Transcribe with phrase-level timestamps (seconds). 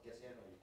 [0.00, 0.56] podcastnya Noy.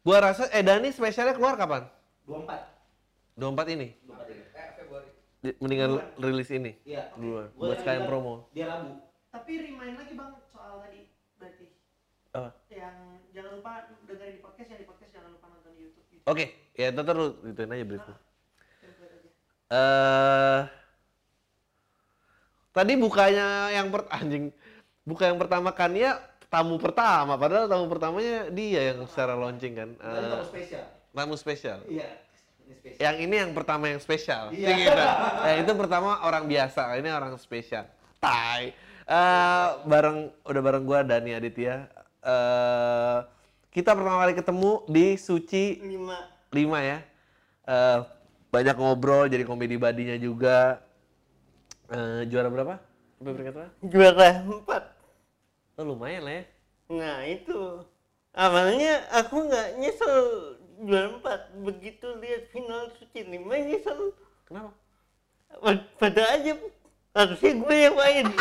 [0.00, 1.84] Gua rasa eh Dani spesialnya keluar kapan?
[2.24, 3.36] 24.
[3.36, 3.88] 24 ini.
[4.08, 4.42] 24 ini.
[4.48, 5.10] Eh, Februari.
[5.60, 6.72] Mendingan rilis ini.
[6.88, 7.12] Iya.
[7.20, 7.52] Duluan.
[7.52, 8.48] Gua Buat sekalian promo.
[8.56, 8.96] Dia Rabu.
[9.28, 11.08] Tapi remind lagi bang soal tadi
[11.40, 11.66] berarti
[12.32, 12.50] Apa?
[12.68, 12.96] yang
[13.32, 13.72] jangan lupa
[14.08, 16.06] dengerin di podcast yang di podcast jangan lupa nonton di YouTube.
[16.08, 16.22] Gitu.
[16.24, 16.44] Oke,
[16.76, 17.84] ya ntar lu gituin aja.
[17.84, 19.30] Template aja.
[19.72, 20.60] Eh
[22.72, 24.48] tadi bukanya yang per anjing
[25.04, 26.16] buka yang pertama kan ya
[26.52, 30.84] tamu pertama padahal tamu pertamanya dia yang secara launching kan Dan Eh, tamu spesial.
[31.10, 32.08] tamu spesial Iya.
[32.72, 33.00] Spesial.
[33.00, 34.68] yang ini yang pertama yang spesial Iya.
[34.70, 35.02] Gitu.
[35.42, 37.88] Eh, itu pertama orang biasa ini orang spesial
[38.18, 41.88] tai Eh, bareng udah bareng gua Dani Aditya
[42.22, 43.18] Eh
[43.68, 46.28] kita pertama kali ketemu di Suci Lima.
[46.50, 46.98] 5 ya.
[47.64, 47.98] Eh,
[48.46, 50.78] banyak ngobrol jadi komedi badinya juga.
[51.88, 52.76] Eh, juara berapa?
[53.82, 54.82] juara empat
[55.74, 56.44] Oh, lumayan lah ya.
[56.92, 57.80] nah itu
[58.32, 60.16] awalnya aku nggak nyesel
[60.84, 64.12] juara empat begitu lihat final suci lima nyesel
[64.44, 64.76] Kenapa?
[65.56, 66.52] Pad- pada aja
[67.12, 68.26] harusnya gue yang main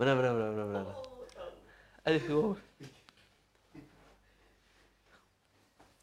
[0.00, 0.66] Benar benar benar benar.
[0.82, 0.96] benar.
[2.02, 2.56] Aduh.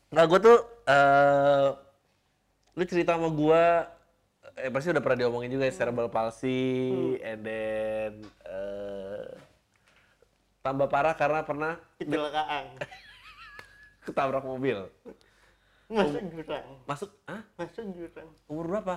[0.09, 0.57] Nah, gue tuh
[0.87, 1.67] eh
[2.73, 3.91] lu cerita sama gua
[4.59, 6.79] eh pasti udah pernah diomongin juga ya cerebral palsy
[7.21, 8.11] and then
[8.43, 9.27] eh
[10.59, 12.75] tambah parah karena pernah kecelakaan
[14.05, 14.91] ketabrak mobil.
[15.89, 17.41] masuk jurang Masuk, ah?
[17.57, 18.95] masuk jurang Umur berapa?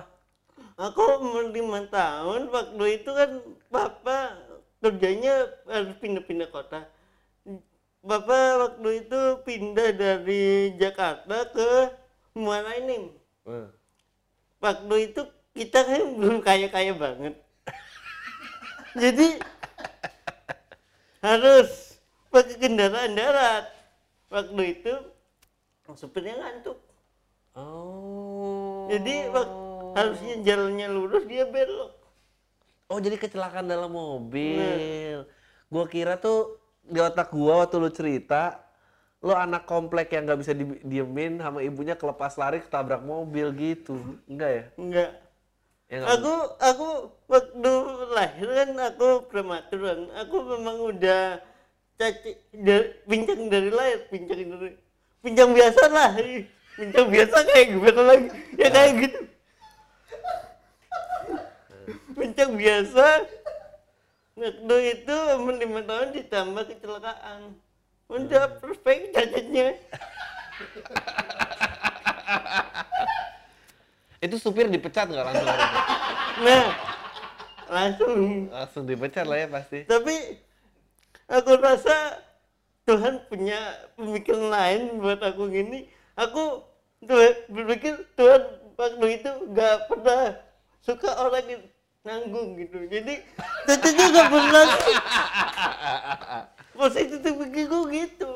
[0.77, 3.31] aku umur lima tahun waktu itu kan
[3.67, 4.37] bapak
[4.77, 6.85] kerjanya harus pindah-pindah kota
[8.03, 11.69] bapak waktu itu pindah dari Jakarta ke
[12.35, 13.09] Muara Enim
[13.43, 13.67] Eh.
[14.61, 15.21] waktu itu
[15.53, 17.37] kita kan belum kaya-kaya banget
[18.97, 19.41] jadi
[21.21, 21.97] harus
[22.29, 23.65] pakai kendaraan darat
[24.29, 24.93] waktu itu
[25.93, 26.77] supirnya ngantuk
[27.53, 28.89] Oh.
[28.89, 29.29] jadi
[29.93, 31.93] harusnya jalannya lurus dia belok
[32.91, 35.25] Oh jadi kecelakaan dalam mobil.
[35.71, 38.61] Gua kira tuh di otak gua waktu lu cerita,
[39.17, 43.97] lo anak komplek yang nggak bisa di- diemin sama ibunya kelepas lari ketabrak mobil gitu.
[44.29, 44.63] Enggak ya?
[44.77, 45.09] enggak
[45.93, 46.89] Ya aku aku
[47.29, 47.73] waktu
[48.17, 51.37] lahir kan aku prematur kan aku memang udah
[52.01, 54.73] caci dari, pincang dari lahir pincang dari
[55.21, 56.17] pincang biasa lah.
[56.73, 58.27] Pincang biasa kayak gimana lagi?
[58.57, 59.21] Ya kayak gitu.
[62.17, 63.05] Pincang biasa.
[64.33, 67.53] Waktu itu umur lima tahun ditambah kecelakaan.
[68.09, 69.77] Udah perfect cacatnya
[74.23, 75.47] Itu supir dipecat nggak langsung?
[76.47, 76.65] nah
[77.67, 78.19] langsung.
[78.47, 79.83] Langsung dipecat lah ya pasti.
[79.83, 80.39] tapi
[81.27, 82.23] aku rasa
[82.87, 83.59] Tuhan punya
[83.99, 85.91] pemikiran lain buat aku gini.
[86.15, 86.63] Aku
[87.03, 87.19] tuh
[87.51, 88.41] berpikir Tuhan
[88.79, 90.39] waktu itu gak pernah
[90.79, 91.63] suka orang yang
[92.07, 92.79] nanggung gitu.
[92.87, 93.23] Jadi
[93.67, 94.67] tentunya gak pernah
[96.75, 98.31] positif pikirku gitu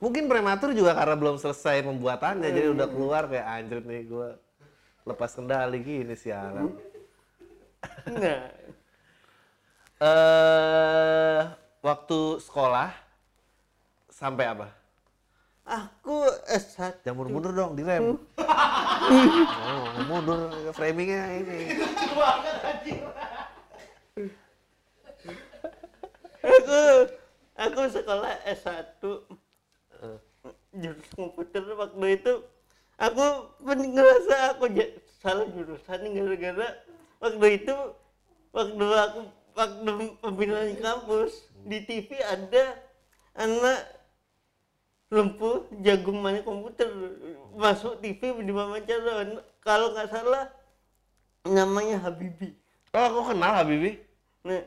[0.00, 4.40] Mungkin prematur juga karena belum selesai pembuatannya, jadi udah keluar kayak anjir nih gua
[5.04, 6.72] lepas kendali gini siaran.
[8.08, 8.48] nah
[10.00, 11.40] Eh,
[11.84, 12.88] waktu sekolah
[14.08, 14.68] sampai apa?
[15.68, 18.16] aku S1 Jangan mundur-mundur dong, direm.
[18.40, 21.84] oh, mundur framingnya ini.
[26.40, 26.76] aku
[27.60, 29.04] aku sekolah S1
[30.72, 32.32] jurusan komputer waktu itu
[32.96, 33.26] aku
[33.60, 34.64] pun ngerasa aku
[35.20, 36.68] salah jurusan gara-gara
[37.20, 37.76] waktu itu
[38.54, 39.20] waktu aku
[39.52, 39.92] waktu
[40.24, 42.80] pemilihan kampus di TV ada
[43.36, 43.84] anak
[45.10, 46.88] lumpuh jagung main komputer
[47.52, 50.48] masuk TV di wawancara kalau nggak salah
[51.44, 54.02] namanya Habibi Oh, aku kenal Habibi.
[54.42, 54.66] Nah,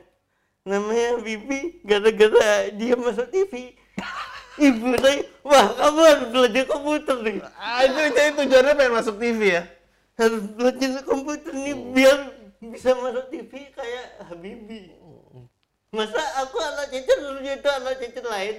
[0.63, 3.75] namanya Bibi gara-gara dia masuk TV.
[4.53, 7.37] Ibu saya, wah kamu harus belajar komputer nih.
[7.57, 9.63] Ah, itu jadi tujuannya pengen masuk TV ya?
[10.13, 12.17] Harus belajar komputer nih biar
[12.61, 14.93] bisa masuk TV kayak Habibi.
[15.89, 18.55] Masa aku anak cecer dulu itu anak cecer lain?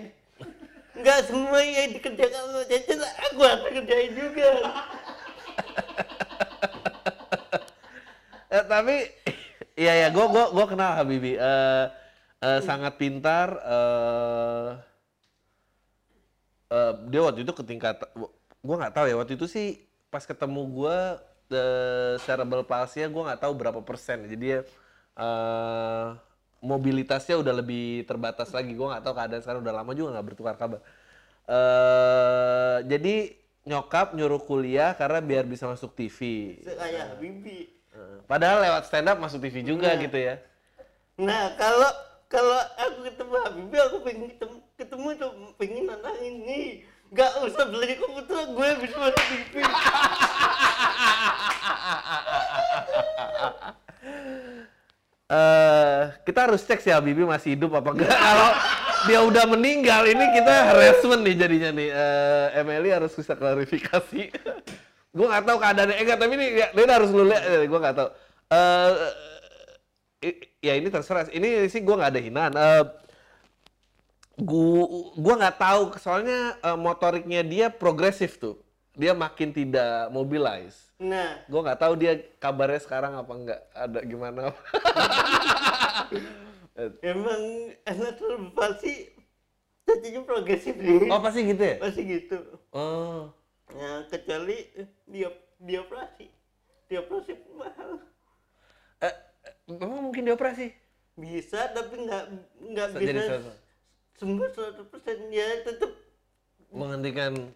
[0.98, 4.50] Enggak semua yang dikerjakan anak cecer aku harus kerjain juga.
[8.54, 9.10] Eh, tapi
[9.78, 11.38] iya ya, gua gua gua kenal Habibi.
[11.38, 11.84] Eh
[12.42, 13.62] eh, sangat pintar.
[13.62, 14.93] Eh
[16.74, 18.02] eh, dia waktu itu ke tingkat,
[18.60, 19.14] gua nggak tahu ya.
[19.14, 19.66] Waktu itu sih
[20.10, 20.96] pas ketemu gua
[21.48, 24.26] eh cerebral palsy-nya gua nggak tahu berapa persen.
[24.26, 24.58] Jadi dia
[25.14, 26.06] eh
[26.64, 28.72] mobilitasnya udah lebih terbatas lagi.
[28.72, 30.80] Gue nggak tahu keadaan sekarang udah lama juga nggak bertukar kabar.
[31.44, 36.18] eh jadi nyokap nyuruh kuliah karena biar bisa masuk TV.
[36.64, 40.00] kayak Habibie Eh, Padahal lewat stand up masuk TV juga Nah.
[40.02, 40.34] gitu ya.
[41.14, 41.90] nah kalau
[42.26, 46.66] kalau aku ketemu Habibie aku pengen ketemu ketemu tuh pengen nantangin nih
[47.14, 49.52] nggak usah belajar komputer gue bisa masuk TV
[55.24, 58.12] eh kita harus cek sih Habibie masih hidup apa enggak.
[58.28, 58.50] Kalau
[59.08, 61.88] dia udah meninggal, ini kita harassment nih jadinya nih.
[61.90, 64.22] Eh Emily harus bisa klarifikasi.
[65.16, 65.94] gue nggak tahu keadaannya.
[65.96, 67.42] Eh, enggak, tapi ini ya, dia harus lu lihat.
[67.64, 68.08] Gue nggak tahu.
[68.52, 68.90] Eh
[70.28, 71.24] i- ya ini terserah.
[71.32, 72.52] Ini sih gue nggak ada hinaan.
[72.52, 72.82] Eh
[74.38, 78.58] gua gua nggak tahu soalnya eh, motoriknya dia progresif tuh.
[78.94, 80.94] Dia makin tidak mobilize.
[81.02, 84.54] nah Gue nggak tahu dia kabarnya sekarang apa enggak ada gimana.
[87.02, 87.42] emang
[87.86, 88.18] anak
[88.54, 89.10] pasti
[89.86, 91.76] cacingnya progresif nih oh pasti gitu ya?
[91.78, 92.38] pasti gitu
[92.74, 93.30] Oh.
[93.72, 94.66] Nah, kecuali
[95.08, 95.30] dia
[95.62, 96.26] dia operasi.
[96.90, 98.02] Dia operasi mahal.
[99.00, 99.14] Eh,
[99.46, 100.68] eh, memang mungkin dioperasi?
[101.16, 102.24] Bisa tapi nggak
[102.60, 103.54] nggak bisa.
[104.18, 105.90] Sembuh 100% ya tetap
[106.74, 107.54] Menghentikan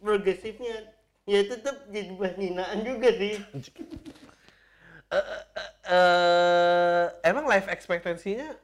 [0.00, 0.96] progresifnya
[1.28, 3.36] ya tetap jadi bahan hinaan juga sih
[5.16, 8.56] eh, eh, eh, emang life expectancy-nya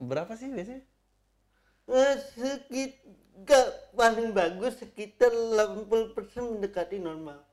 [0.00, 0.82] berapa sih biasanya?
[1.84, 7.44] nah, sekitar paling bagus sekitar 80% mendekati normal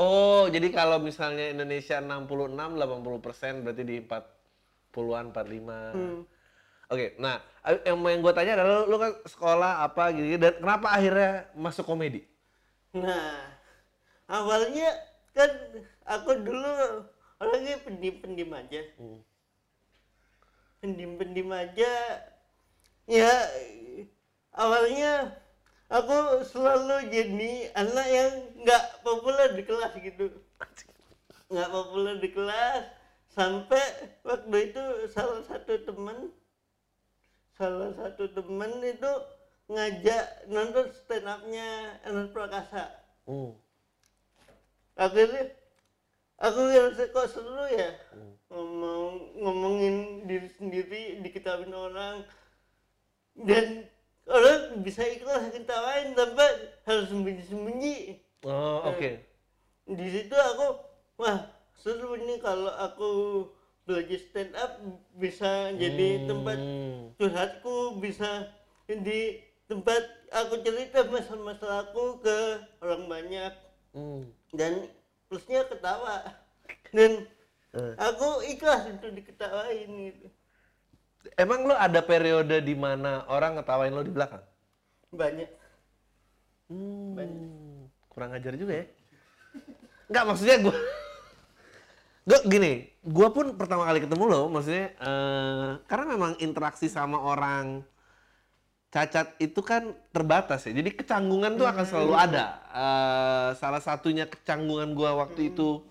[0.00, 5.92] Oh, jadi kalau misalnya Indonesia 66, 80% berarti di 40-an, 45.
[5.92, 6.24] Hmm.
[6.90, 10.90] Oke, nah eh, yang yang gue tanya adalah lu, kan sekolah apa gitu, dan kenapa
[10.90, 12.26] akhirnya masuk komedi?
[12.90, 13.46] Nah,
[14.26, 14.90] awalnya
[15.30, 15.50] kan
[16.02, 17.06] aku dulu
[17.38, 18.82] orangnya pendim-pendim aja.
[18.98, 19.22] Hmm.
[20.82, 21.92] Pendim-pendim aja.
[23.06, 23.32] Ya,
[24.50, 25.38] awalnya
[25.86, 28.32] aku selalu jadi anak yang
[28.66, 30.26] nggak populer di kelas gitu.
[31.54, 32.82] Nggak populer di kelas.
[33.30, 33.78] Sampai
[34.26, 34.82] waktu itu
[35.14, 36.34] salah satu teman
[37.60, 39.12] salah satu teman itu
[39.68, 42.88] ngajak nonton stand up-nya Ernest Prakasa.
[43.28, 43.52] Hmm.
[44.96, 45.52] Akhirnya
[46.40, 47.92] aku ngerasa kok seru ya
[48.48, 52.24] ngomong ngomongin diri sendiri diketawain orang
[53.36, 53.84] dan
[54.24, 56.48] orang bisa ikhlas ketawain tanpa
[56.88, 58.24] harus sembunyi-sembunyi.
[58.48, 59.20] Oh, oke.
[59.84, 60.80] Di situ aku
[61.20, 61.44] wah
[61.76, 63.10] seru ini kalau aku
[63.90, 64.78] belajar stand up
[65.18, 67.10] bisa jadi tempat Hmm.
[67.18, 68.46] curhatku bisa
[68.86, 69.98] di tempat
[70.30, 72.38] aku cerita masalah-masalahku ke
[72.78, 73.52] orang banyak
[73.90, 74.30] Hmm.
[74.54, 74.86] dan
[75.26, 76.22] plusnya ketawa
[76.94, 77.26] dan
[77.70, 77.94] Eh.
[77.98, 80.26] aku ikhlas untuk diketawain gitu
[81.36, 84.40] Emang lu ada periode di mana orang ngetawain lo di belakang?
[85.10, 85.50] banyak
[86.70, 88.86] Hmm, kurang ajar juga ya.
[90.06, 90.76] Enggak maksudnya gue,
[92.26, 97.80] gue gini, gue pun pertama kali ketemu lo, maksudnya eh, karena memang interaksi sama orang
[98.90, 100.72] cacat itu kan terbatas ya.
[100.74, 102.46] Jadi kecanggungan tuh akan selalu ada.
[102.70, 105.84] Eh, salah satunya kecanggungan gue waktu itu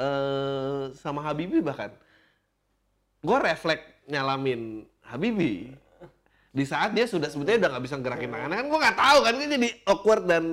[0.00, 1.92] eh sama Habibie bahkan,
[3.22, 5.78] gue refleks nyalamin Habibie
[6.52, 9.34] di saat dia sudah sebetulnya udah nggak bisa gerakin tangannya kan gue nggak tahu kan
[9.40, 10.44] ini jadi awkward dan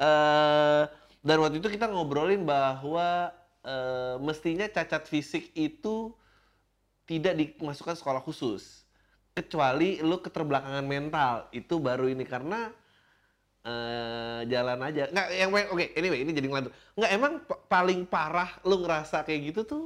[0.00, 0.82] eh
[1.20, 3.34] dan waktu itu kita ngobrolin bahwa
[3.66, 6.14] eh, mestinya cacat fisik itu
[7.06, 8.86] tidak dimasukkan sekolah khusus.
[9.34, 11.50] Kecuali lu keterbelakangan mental.
[11.52, 12.70] Itu baru ini karena
[13.66, 15.10] eh jalan aja.
[15.10, 16.72] Nggak yang oke anyway ini jadi ngelantur.
[16.94, 19.84] Nggak emang pa- paling parah lu ngerasa kayak gitu tuh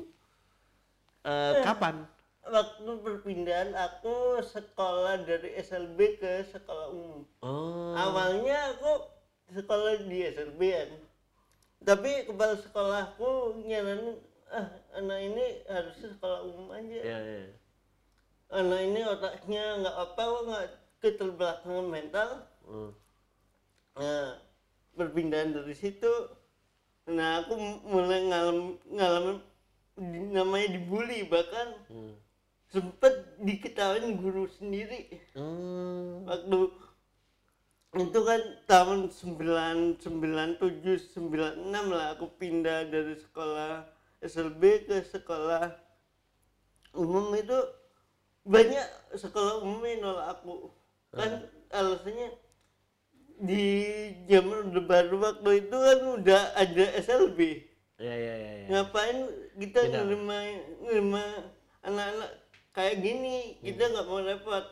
[1.25, 2.05] eh, kapan?
[2.51, 7.23] waktu perpindahan aku sekolah dari SLB ke sekolah umum.
[7.45, 7.95] Oh.
[7.95, 8.93] Awalnya aku
[9.55, 10.91] sekolah di SLB kan
[11.81, 14.21] tapi kepala sekolahku nyaranin
[14.51, 14.69] ah
[14.99, 17.45] anak ini harusnya sekolah umum aja ya, ya.
[18.51, 20.67] anak ini otaknya nggak apa nggak
[21.01, 22.31] keterbelakangan mental
[22.71, 22.95] Hmm.
[23.99, 24.39] nah
[24.95, 26.13] perpindahan dari situ
[27.11, 27.59] nah aku
[27.89, 29.39] mulai ngalam ngalamin
[30.31, 32.15] namanya dibully bahkan Hmm.
[32.71, 36.29] sempet diketawain guru sendiri Hmm.
[36.29, 36.71] waktu
[37.91, 43.83] itu kan tahun 997 96 lah aku pindah dari sekolah
[44.23, 45.75] SLB ke sekolah
[46.95, 47.35] umum.
[47.35, 47.59] Itu
[48.47, 48.87] banyak
[49.19, 50.71] sekolah umum yang nolak aku.
[51.11, 52.31] Kan alasannya
[53.41, 53.65] di
[54.31, 57.67] zaman Orde Baru waktu itu kan udah ada SLB
[58.01, 58.53] Ya ya ya.
[58.65, 58.67] ya.
[58.69, 59.29] ngapain
[59.61, 60.39] kita nerima
[60.81, 61.25] nerima
[61.85, 62.31] anak-anak
[62.73, 63.61] kayak gini?
[63.61, 64.65] Kita nggak mau repot.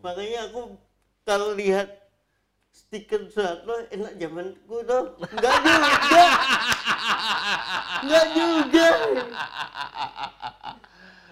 [0.00, 0.80] Makanya aku
[1.28, 1.99] kalau lihat
[2.70, 6.24] stiker Soeharto enak zamanku dong enggak juga
[8.02, 8.86] enggak juga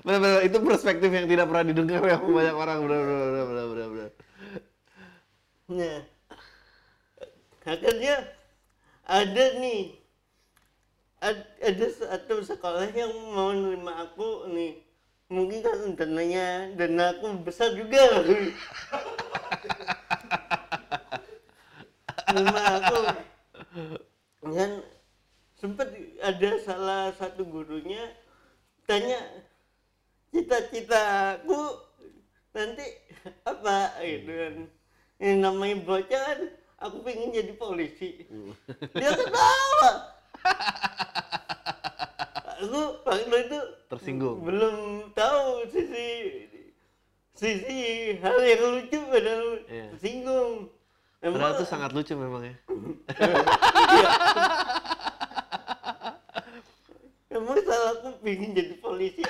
[0.04, 2.78] Benar-benar itu perspektif yang tidak pernah didengar ya sama banyak orang.
[2.87, 3.88] Benar benar benar benar benar.
[3.92, 4.11] benar.
[5.68, 5.99] Nah,
[7.66, 8.14] akhirnya
[9.07, 9.99] ada nih,
[11.28, 14.73] ad- ada satu sekolah yang mau nerima aku nih.
[15.28, 18.02] Mungkin kan dananya dana aku besar juga.
[22.30, 22.99] Nerima aku.
[24.49, 24.70] Dan
[25.54, 25.88] sempat
[26.23, 28.14] ada salah satu gurunya
[28.87, 29.18] tanya
[30.30, 31.61] cita-citaku
[32.52, 32.87] nanti
[33.42, 34.54] apa gitu kan
[35.18, 36.40] yang namanya bocah kan
[36.78, 38.23] aku pengen jadi polisi
[38.94, 39.90] dia ketawa
[42.58, 44.38] aku waktu itu Tersinggung.
[44.44, 44.76] belum
[45.12, 46.08] tahu sisi
[47.35, 47.78] sisi
[48.18, 49.85] hal yang lucu padahal Iya.
[49.94, 50.70] tersinggung
[51.19, 52.55] Padahal itu sangat lucu memang ya.
[57.35, 59.23] emang salah aku pengen jadi polisi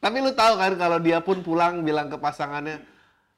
[0.00, 2.78] Tapi lu tahu kan kalau dia pun pulang bilang ke pasangannya,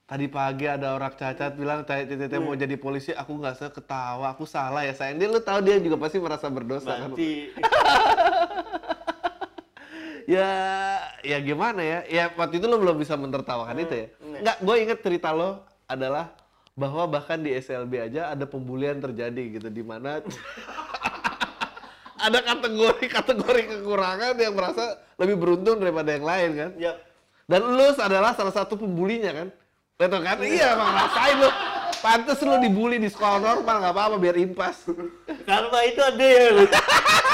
[0.05, 4.45] tadi pagi ada orang cacat bilang tete mau jadi polisi, aku nggak usah ketawa, aku
[4.45, 5.17] salah ya sayang.
[5.17, 7.17] Dia lu tahu dia juga pasti merasa berdosa kan.
[10.29, 10.51] Ya,
[11.25, 11.99] ya gimana ya?
[12.05, 14.07] Ya waktu itu lu belum bisa menertawakan itu ya.
[14.21, 14.41] Enggak.
[14.45, 16.37] Nggak, gue inget cerita lo adalah
[16.77, 20.21] bahwa bahkan di SLB aja ada pembulian terjadi gitu di mana
[22.29, 26.71] ada kategori-kategori kekurangan yang merasa lebih beruntung daripada yang lain kan.
[26.77, 26.93] ya
[27.49, 29.49] Dan lu adalah salah satu pembulinya kan?
[29.97, 30.37] Betul kan?
[30.45, 31.51] Iya, emang rasain lu.
[31.99, 34.87] Pantes lu dibully di sekolah normal, nggak apa-apa biar impas.
[35.49, 36.47] karma itu ada ya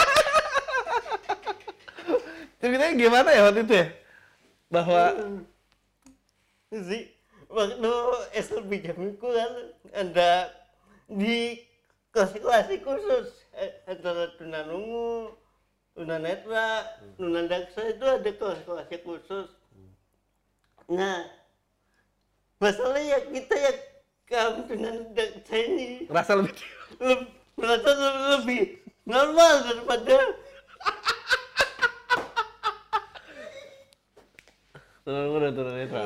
[2.64, 3.86] Ceritanya gimana ya waktu itu ya?
[4.72, 5.02] Bahwa
[6.72, 7.12] sih
[7.52, 7.92] waktu
[8.40, 9.52] SLB jamiku kan
[9.92, 10.48] ada
[11.12, 11.60] di
[12.08, 15.36] kelas-kelas khusus eh, antara tunanungu,
[15.92, 16.88] tunanetra,
[17.20, 19.52] tunadaksa itu ada kelas-kelas khusus.
[20.88, 21.28] Nah,
[22.64, 23.78] masalahnya kita yang
[24.24, 26.56] kamu tunadaksa ini ngerasa lebih
[27.60, 27.90] merasa
[28.40, 30.16] lebih normal daripada
[35.04, 36.00] Tunanungu dan tunanetra.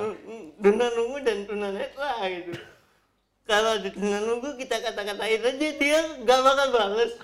[0.59, 2.53] tunanungu dan tunanetra gitu.
[3.47, 7.15] Kalau di tunanungu kita kata-katain aja dia nggak bakal bales.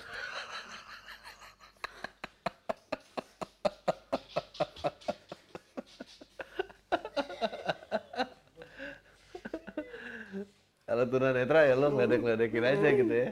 [10.87, 13.29] Kalau tunanetra ya lu ngeledek-ledekin aja gitu ya.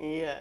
[0.00, 0.34] Iya.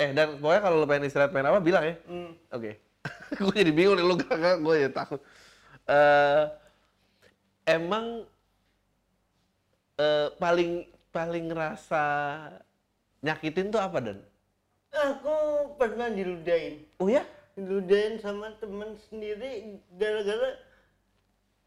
[0.00, 1.94] Eh dan pokoknya kalau lu pengen istirahat pengen apa bilang ya.
[2.08, 2.32] Hmm.
[2.56, 2.80] Oke.
[3.36, 5.20] gue jadi bingung nih lu gak, gak gue ya takut.
[5.92, 6.42] Eh
[7.68, 8.24] emang
[10.00, 12.04] eh paling paling ngerasa
[13.20, 14.18] nyakitin tuh apa dan?
[14.92, 15.36] Aku
[15.76, 16.80] pernah diludahin.
[16.96, 17.24] Oh ya?
[17.52, 20.56] Diludahin sama temen sendiri gara-gara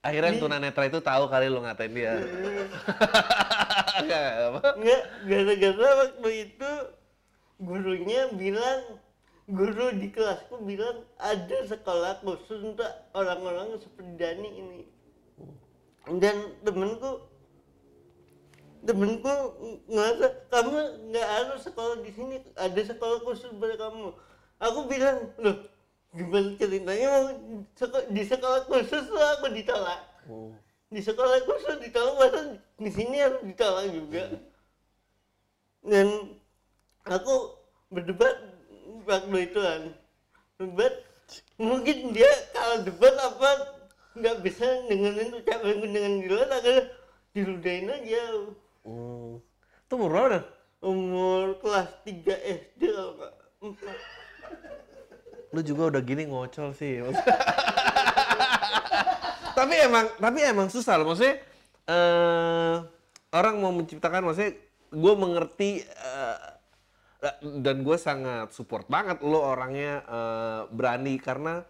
[0.06, 2.14] Akhirnya Di- tunanetra itu tahu kali lu ngatain dia.
[4.06, 4.60] Enggak apa?
[4.78, 6.72] nggak gara-gara waktu itu
[7.58, 9.02] gurunya bilang
[9.46, 14.82] guru di kelasku bilang ada sekolah khusus untuk orang-orang seperti Dani ini.
[16.18, 17.22] Dan temenku
[18.86, 20.78] temenku ng- ngerasa kamu
[21.10, 24.14] nggak harus sekolah di sini ada sekolah khusus buat kamu.
[24.62, 25.70] Aku bilang loh
[26.16, 27.26] gimana ceritanya mau
[28.10, 30.02] di sekolah khusus tuh aku ditolak.
[30.90, 32.40] Di sekolah khusus ditolak masa
[32.82, 34.42] di sini harus ditolak juga.
[35.86, 36.34] Dan
[37.06, 37.62] aku
[37.94, 38.55] berdebat
[39.06, 39.82] waktu itu kan
[40.60, 40.94] debat
[41.58, 43.50] mungkin dia kalau debat apa
[44.16, 46.84] nggak bisa dengerin ucapanku dengan jelas akhirnya
[47.36, 48.24] diludahin aja
[48.86, 49.42] Hmm.
[49.90, 50.46] Itu umur berapa
[50.86, 52.22] umur kelas 3
[52.70, 53.34] SD kalau nggak
[55.50, 57.02] Lu juga udah gini ngocol sih.
[59.58, 61.40] tapi emang tapi emang susah loh maksudnya
[61.90, 62.76] eh
[63.34, 64.54] orang mau menciptakan maksudnya
[64.92, 66.15] gue mengerti eh,
[67.42, 71.64] dan gue sangat support banget lo orangnya eh, berani karena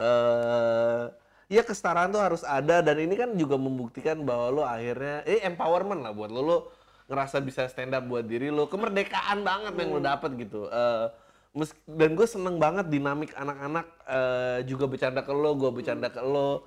[0.00, 1.04] eh
[1.52, 6.00] ya kesetaraan tuh harus ada dan ini kan juga membuktikan bahwa lo akhirnya eh empowerment
[6.02, 6.40] lah buat lo.
[6.42, 6.58] Lo
[7.04, 8.64] ngerasa bisa stand up buat diri lo.
[8.66, 10.66] Kemerdekaan banget yang lo dapet gitu.
[10.72, 11.06] Eh,
[11.54, 16.22] mes- dan gue seneng banget dinamik anak-anak eh, juga bercanda ke lo gue bercanda ke
[16.24, 16.64] lo.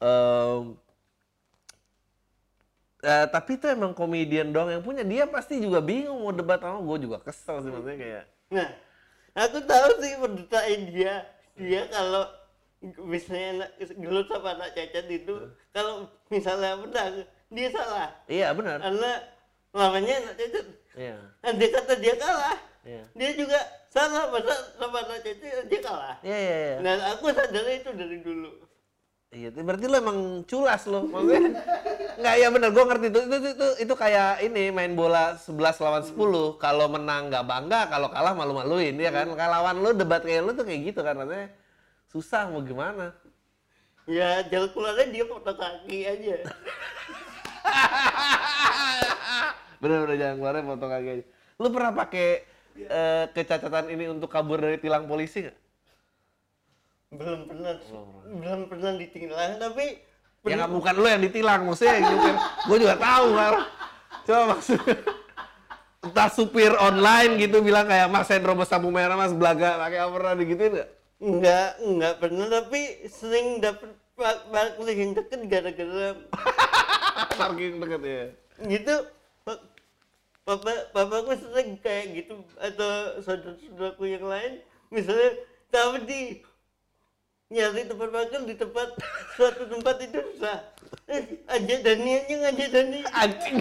[0.00, 0.78] Em,
[3.04, 5.02] eh, tapi itu emang komedian dong yang punya.
[5.04, 8.24] Dia pasti juga bingung mau debat sama gue juga kesel sih maksudnya kayak.
[8.52, 8.68] Nah
[9.36, 11.14] aku tahu sih penderitaan dia.
[11.56, 12.24] Dia kalau
[12.80, 15.34] misalnya anak gelut sama anak cacat itu
[15.76, 18.08] kalau misalnya menang dia salah.
[18.24, 18.78] Iya benar.
[18.80, 19.12] karena
[19.76, 20.66] namanya anak cacat.
[20.96, 21.16] Iya.
[21.44, 22.58] andai kata dia kalah.
[22.80, 23.04] Iya.
[23.12, 23.60] dia juga
[23.92, 26.16] salah masa sama anak cacat dia kalah.
[26.24, 26.76] Iya iya iya.
[26.80, 28.69] dan aku sadar itu dari dulu
[29.30, 31.06] Iya, berarti lo emang culas lo.
[31.06, 31.62] Maksudnya
[32.18, 35.54] nggak ya benar, gue ngerti itu, itu itu itu kayak ini main bola 11
[35.86, 36.58] lawan 10.
[36.58, 39.30] Kalau menang nggak bangga, kalau kalah malu-maluin ya kan.
[39.30, 41.46] Kalau lawan lo debat kayak lo tuh kayak gitu kan maksudnya
[42.10, 43.14] susah mau gimana.
[44.10, 46.36] ya jalan keluarnya dia foto kaki aja
[49.78, 51.24] Bener-bener jangan keluarin foto kaki aja.
[51.62, 52.28] Lu pernah pakai
[52.82, 55.69] eh, kecacatan ini untuk kabur dari tilang polisi nggak?
[57.10, 57.74] Belum pernah
[58.30, 59.86] belum pernah ditinggal tapi
[60.40, 62.00] Ya nggak bukan lu yang ditilang, maksudnya.
[62.64, 63.60] Gue juga tahu kan.
[64.24, 64.96] Coba maksudnya.
[66.00, 70.10] Entah supir online gitu bilang kayak Mas Hendro bos lampu merah, Mas Belaga, pakai apa
[70.16, 70.88] pernah digituin nggak?
[71.20, 72.80] Enggak, enggak pernah, tapi
[73.12, 76.08] sering dapet pa- parkir yang deket gara-gara
[77.40, 78.24] Parking deket ya.
[78.64, 78.94] gitu.
[79.44, 79.64] pa-
[80.40, 84.52] Papa, papaku sering kayak gitu atau saudara-saudaraku yang lain,
[84.88, 85.36] misalnya
[86.00, 86.40] di
[87.50, 88.88] nyari tempat parkir di tempat
[89.34, 90.62] suatu tempat itu susah.
[91.10, 92.98] Eh, aja Dani aja ngajak Dani.
[93.10, 93.56] Anjing.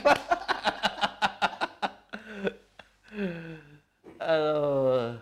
[4.21, 5.17] Aduh.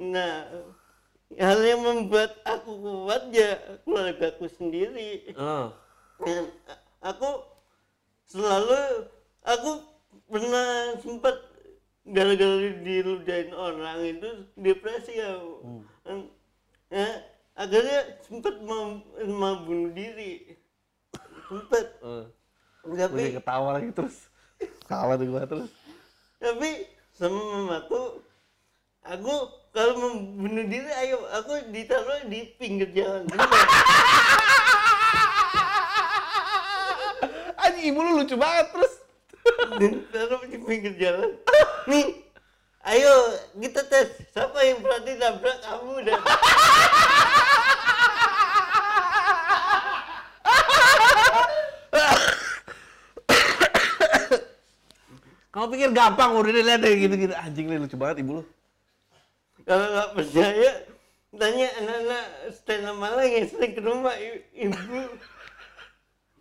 [0.00, 0.32] Nah,
[1.40, 3.56] hal yang membuat aku kuat ya
[3.88, 5.32] keluarga aku sendiri.
[5.40, 5.72] Oh.
[6.20, 6.52] Dan
[7.00, 7.40] aku
[8.28, 9.08] selalu
[9.48, 9.70] aku
[10.28, 11.40] pernah sempat
[12.04, 14.30] gara-gara diludahin orang itu
[14.60, 15.84] depresi aku
[16.90, 17.06] ya,
[17.54, 20.58] akhirnya sempat mau, mau bunuh diri
[21.46, 22.26] sempat Oh.
[22.80, 24.32] Gue tapi ketawa lagi terus.
[24.86, 25.68] Ketawa tuh gua terus.
[26.40, 28.24] tapi sama mamaku
[29.04, 29.34] aku
[29.76, 33.28] kalau mau bunuh diri ayo aku ditaruh di pinggir jalan.
[37.60, 38.94] Anjing ibu lu lucu banget terus.
[40.08, 41.36] taruh di pinggir jalan
[41.90, 42.29] nih
[42.88, 43.12] ayo
[43.60, 46.20] kita tes siapa yang berani nabrak kamu dan
[55.50, 57.34] Kamu pikir gampang udah lihat deh gitu-gitu.
[57.34, 58.44] Anjing nih lucu banget ibu lu.
[59.66, 60.70] kalau nggak percaya
[61.36, 64.16] tanya anak-anak stand up Malang yang sering ke rumah
[64.56, 65.02] ibu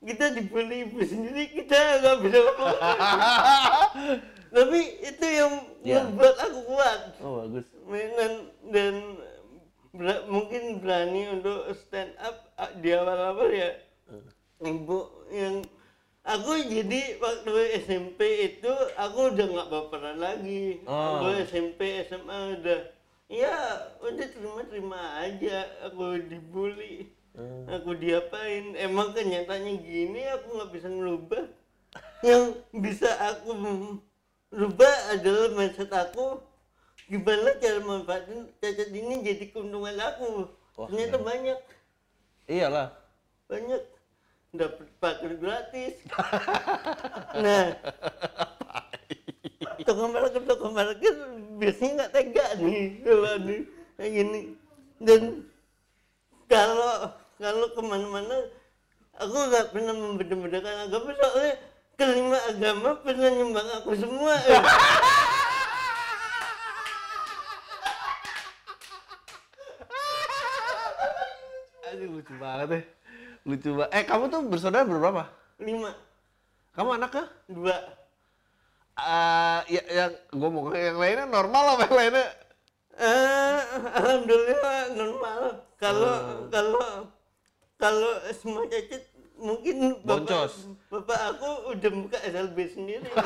[0.01, 2.77] kita dibully ibu sendiri kita nggak bisa ngomong
[4.49, 6.03] tapi itu yang Ya.
[6.03, 7.01] membuat aku kuat.
[7.21, 7.65] Oh bagus.
[7.89, 8.33] dan
[8.69, 8.93] dan
[9.89, 13.71] ber- mungkin berani untuk stand up ah, di awal-awal ya.
[14.59, 14.99] Ibu
[15.31, 15.63] yang
[16.21, 18.19] aku jadi waktu SMP
[18.51, 20.83] itu aku udah nggak baperan lagi.
[20.83, 21.23] Oh.
[21.23, 22.79] aku SMP SMA udah
[23.29, 23.55] ya
[24.01, 27.07] udah terima-terima aja aku dibully.
[27.71, 28.75] Aku diapain?
[28.75, 31.43] Emang kenyataannya gini aku nggak bisa ngerubah
[32.19, 33.55] yang bisa aku
[34.49, 36.41] rubah adalah mindset aku.
[37.09, 40.45] Gimana cara manfaatin cacat ini jadi keuntungan aku?
[40.77, 41.25] Wah, ternyata keren.
[41.25, 41.59] banyak.
[42.45, 42.87] Iyalah.
[43.49, 43.81] banyak.
[44.49, 45.93] Dapat parkir gratis.
[47.39, 47.77] Nah.
[49.85, 51.13] Tukang parkir tukang parkir
[51.57, 52.85] biasanya nggak tega nih.
[53.05, 53.61] Kalau nih
[53.97, 54.41] kayak gini.
[55.01, 55.21] Dan
[56.49, 58.37] kalau kalau ke mana-mana
[59.17, 61.53] aku nggak pernah membeda-bedakan agama soalnya
[61.99, 64.39] kelima agama pernah nyumbang aku semua
[71.89, 72.83] Anjing lucu banget deh.
[73.49, 73.91] Lucu banget.
[73.97, 75.25] Eh kamu tuh bersaudara berapa?
[75.59, 75.91] lima
[76.71, 77.25] Kamu anaknya?
[77.49, 77.75] dua
[78.99, 82.27] Eh ya, yang gue mau yang lainnya normal apa yang lainnya?
[82.99, 83.59] Eh,
[83.95, 85.41] alhamdulillah normal.
[85.79, 86.15] Kalau
[86.51, 86.87] kalau
[87.79, 89.03] kalau semua cacat
[89.39, 90.53] mungkin bapak, Boncos.
[90.91, 93.09] bapak aku udah buka SLB sendiri.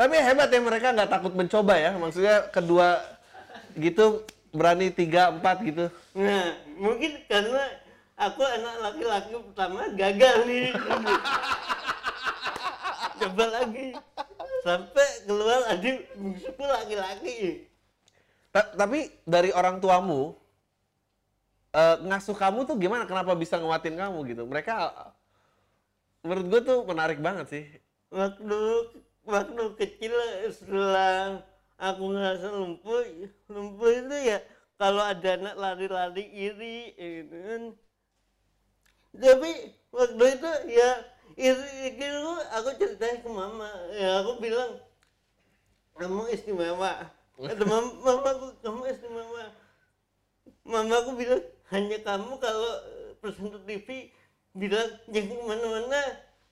[0.00, 1.92] Tapi hebat ya mereka nggak takut mencoba ya.
[1.92, 3.02] Maksudnya kedua
[3.76, 5.90] gitu berani tiga empat gitu.
[6.16, 7.62] Nah, mungkin karena
[8.16, 10.72] aku anak laki-laki pertama gagal nih.
[13.20, 13.92] Coba lagi.
[14.60, 17.38] Sampai keluar adik bungsuku laki-laki.
[18.52, 20.36] Ta- tapi dari orang tuamu
[21.72, 23.08] eh, ngasuh kamu tuh gimana?
[23.08, 24.42] Kenapa bisa nguatin kamu gitu?
[24.44, 24.74] Mereka
[26.20, 27.64] menurut gue tuh menarik banget sih.
[28.10, 28.58] waktu
[29.22, 30.10] waktu kecil
[30.50, 31.38] setelah
[31.78, 33.06] aku ngerasa lumpuh
[33.46, 34.38] lumpuh itu ya
[34.74, 37.62] kalau ada anak lari-lari iri gitu kan
[39.14, 39.52] tapi
[39.94, 40.90] waktu itu ya
[41.38, 44.80] itu, aku ceritain ke mama ya aku bilang
[45.98, 49.44] kamu istimewa kata mama, mama aku kamu istimewa
[50.64, 52.72] mama aku bilang hanya kamu kalau
[53.22, 54.10] presenter TV
[54.56, 56.00] bilang jangan ke mana-mana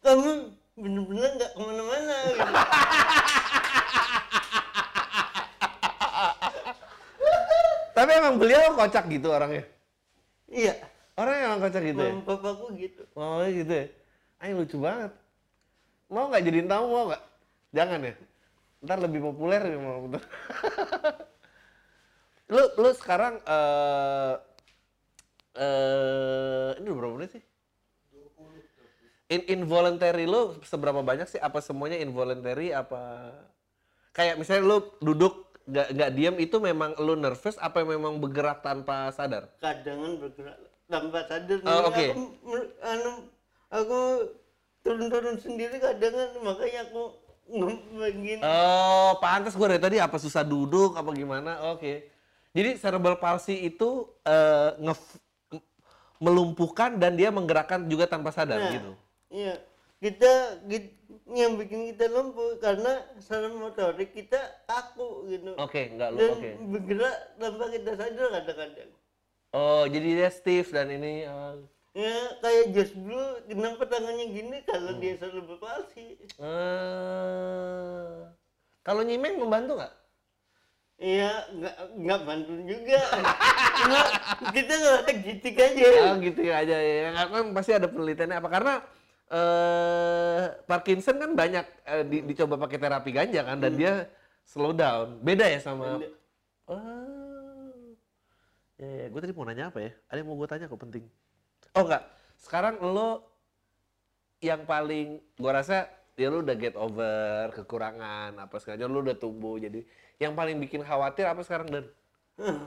[0.04, 0.30] kamu
[0.78, 2.54] bener-bener nggak ke mana-mana gitu.
[7.98, 9.66] Tapi emang beliau kocak gitu orangnya.
[10.46, 10.78] iya
[11.18, 12.14] Orangnya emang kocak gitu ya.
[12.14, 13.90] mama papaku gitu Oh gitu ya.
[14.38, 15.10] Ay lucu banget.
[16.08, 17.22] Mau nggak jadiin tamu mau nggak?
[17.74, 18.14] Jangan ya.
[18.78, 20.06] Ntar lebih populer ya mau
[22.48, 24.34] lu lu sekarang eh
[25.58, 27.42] eh ini udah berapa menit sih?
[29.28, 31.36] In involuntary lu seberapa banyak sih?
[31.36, 32.72] Apa semuanya involuntary?
[32.72, 33.34] Apa
[34.16, 39.12] kayak misalnya lu duduk nggak nggak diam itu memang lu nervous apa memang bergerak tanpa
[39.12, 39.52] sadar?
[39.60, 40.56] kadangan bergerak
[40.88, 42.06] tanpa sadar Oh, Nih, oke.
[42.08, 42.24] aku
[42.80, 43.12] anu
[43.68, 44.00] aku
[44.80, 47.02] turun-turun sendiri kadangan makanya aku
[47.48, 51.72] ngomongin Oh, pantas gue dari tadi apa susah duduk apa gimana?
[51.72, 52.08] Oke.
[52.52, 55.20] Jadi cerebral palsy itu eh, nge-
[56.18, 58.92] melumpuhkan dan dia menggerakkan juga tanpa sadar Nah, gitu.
[59.30, 59.54] iya
[59.98, 60.30] kita,
[60.66, 60.98] git-
[61.30, 66.50] yang bikin kita lumpuh karena saraf motorik kita kaku gitu Oke, nggak lu dan oke.
[66.74, 68.90] bergerak tanpa kita sadar kadang-kadang
[69.48, 71.54] Oh, jadi dia stiff dan ini eh,
[71.98, 75.00] ya kayak Josh Blue kenapa tangannya gini kalau Hmm.
[75.02, 78.14] dia selalu berpalsi eh,
[78.80, 79.94] kalau nyimeng membantu nggak?
[80.98, 82.98] Iya, nggak nggak bantu juga.
[83.78, 84.00] Cuma
[84.50, 85.86] kita nggak gitik aja.
[86.10, 87.14] Oh, gitu ya aja ya.
[87.14, 88.74] Kan pasti ada penelitiannya apa karena
[89.28, 94.10] eh Parkinson kan banyak eh, di- dicoba pakai terapi ganja kan dan dia
[94.42, 95.22] slow down.
[95.22, 96.08] Beda ya sama Beda.
[96.66, 97.94] Oh.
[98.74, 99.06] Ya, ya.
[99.06, 99.90] gue tadi mau nanya apa ya?
[100.08, 101.04] Ada yang mau gue tanya kok penting.
[101.78, 102.04] Oh enggak.
[102.42, 103.22] Sekarang lo
[104.42, 105.86] yang paling gue rasa
[106.18, 109.86] ya lo udah get over kekurangan apa segala lo udah tumbuh jadi
[110.18, 111.84] yang paling bikin khawatir apa sekarang dan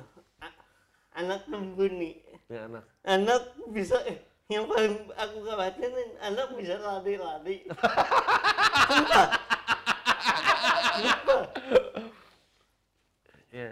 [1.11, 2.23] Anak tumbuh nih.
[2.47, 3.43] ya anak Anak
[3.75, 7.67] bisa eh, yang paling aku khawatirin anak bisa lari-lari.
[8.91, 9.27] Sumpah.
[10.95, 11.43] Sumpah.
[13.51, 13.71] ya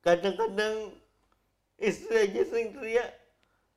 [0.00, 0.96] Kadang-kadang
[1.76, 3.21] istri aja sering teriak,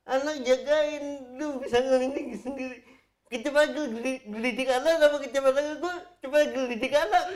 [0.06, 2.78] anak jagain, lu bisa ngeliling sendiri.
[3.26, 7.26] Geli- gelidik anak kita panggil gue, coba gelidik anak.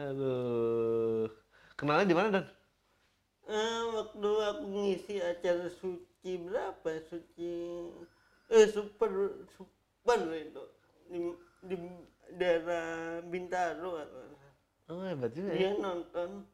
[0.00, 1.28] aduh.
[1.76, 2.48] Kenalnya di mana dan?
[3.50, 6.88] Eh, waktu aku ngisi acara suci berapa?
[7.12, 7.50] Suci
[8.48, 9.12] eh super
[9.52, 10.64] super itu.
[11.10, 11.18] Di,
[11.66, 11.74] di
[12.40, 14.00] daerah Bintaro.
[14.90, 15.58] Oh hebat juga ya.
[15.60, 16.46] Dia nonton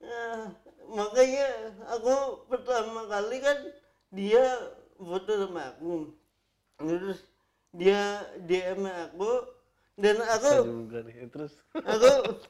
[0.00, 0.52] ya,
[0.90, 1.46] makanya
[1.92, 3.58] aku pertama kali kan
[4.10, 6.12] dia foto sama aku.
[6.80, 7.20] Terus
[7.76, 9.46] dia DM aku
[10.00, 11.54] dan aku juga nih terus.
[11.76, 12.40] aku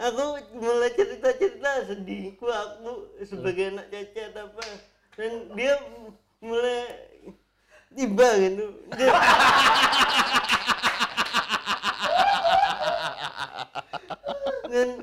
[0.00, 0.24] aku
[0.56, 4.64] mulai cerita cerita sedihku aku sebagai anak cacat apa.
[5.18, 5.76] Dan dia
[6.40, 6.86] mulai
[7.92, 8.66] tiba gitu.
[8.96, 9.10] Dia,
[14.70, 15.02] dan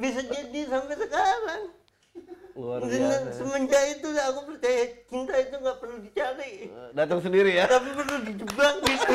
[0.00, 1.62] bisa jadi sampai sekarang.
[2.56, 3.36] Luar biasa.
[3.36, 4.82] semenjak itu aku percaya
[5.12, 6.72] cinta itu nggak perlu dicari.
[6.96, 7.68] Datang sendiri ya?
[7.68, 9.14] Tapi perlu dijebak gitu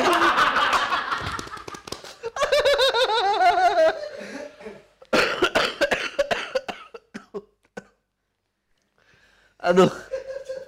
[9.62, 9.90] aduh.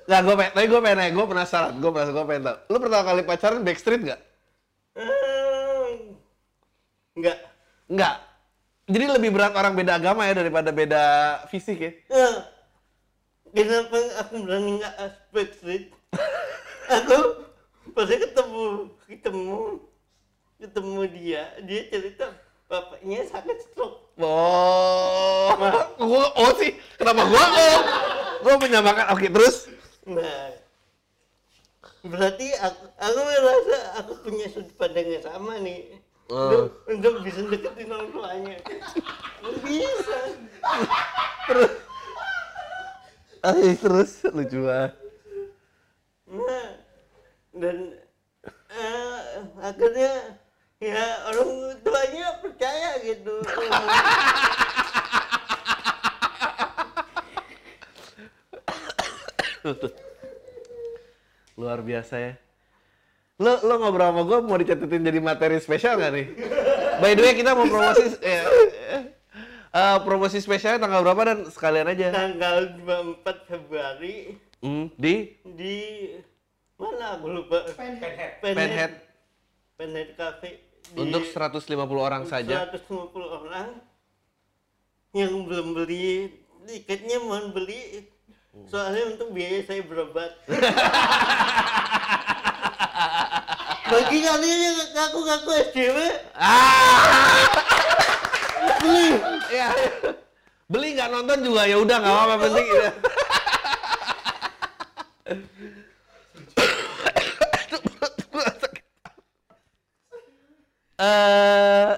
[0.04, 2.56] Nggak gue pengen tapi gue pengen nanya gue penasaran gue penasaran gue pengen tahu.
[2.74, 4.20] Lu pertama kali pacaran backstreet nggak?
[4.98, 5.90] Eh,
[7.22, 7.38] nggak.
[7.86, 8.33] Nggak
[8.84, 11.04] jadi lebih berat orang beda agama ya daripada beda
[11.48, 11.92] fisik ya?
[12.12, 12.34] Eh,
[13.56, 15.84] kenapa aku berani nggak aspek street?
[17.00, 17.48] aku
[17.96, 18.64] pasti ketemu
[19.08, 19.60] ketemu
[20.60, 21.42] ketemu dia.
[21.64, 22.26] Dia cerita
[22.68, 24.12] bapaknya sakit stroke.
[24.20, 25.48] Oh.
[25.96, 27.80] Gua oh sih kenapa gua oh
[28.44, 29.72] gua menyamakan oke terus?
[30.04, 30.60] Nah
[32.04, 36.03] berarti aku aku merasa aku punya sudut pandang yang sama nih
[36.88, 38.56] Untuk bisa deketin orang tuanya
[39.64, 40.18] bisa.
[43.44, 44.92] Ay, terus lucu banget.
[46.24, 46.70] Nah,
[47.52, 47.76] dan
[48.72, 49.18] eh,
[49.60, 50.40] akhirnya
[50.80, 53.34] ya orang tuanya percaya gitu.
[61.56, 62.36] luar biasa ya
[63.34, 66.26] lo lo ngobrol sama gue mau dicatetin jadi materi spesial gak nih?
[67.02, 68.42] By the way kita mau promosi ya.
[69.74, 71.38] Eh, promosi spesialnya tanggal berapa dan?
[71.50, 72.14] Sekalian aja?
[72.14, 74.38] tanggal 24 Februari.
[74.62, 75.34] Hmm, di?
[75.42, 75.76] Di
[76.78, 77.18] mana?
[77.18, 77.66] Aku lupa.
[77.74, 78.38] Penhead.
[78.38, 78.92] Penhead.
[79.74, 80.08] Penhead.
[80.14, 80.62] Cafe.
[80.94, 82.70] Di untuk 150 orang saja.
[82.70, 83.82] 150 orang.
[85.10, 86.30] Yang belum beli
[86.70, 88.06] tiketnya mohon beli.
[88.70, 90.30] Soalnya untuk biaya saya berobat
[93.84, 95.98] bagi kalian yang ngaku-ngaku SJW
[96.34, 97.44] Ah!
[98.80, 99.08] beli
[99.48, 99.68] Ya.
[100.64, 102.66] Beli nggak nonton juga ya udah nggak apa-apa penting.
[102.66, 102.90] ya.
[110.94, 111.90] Eh,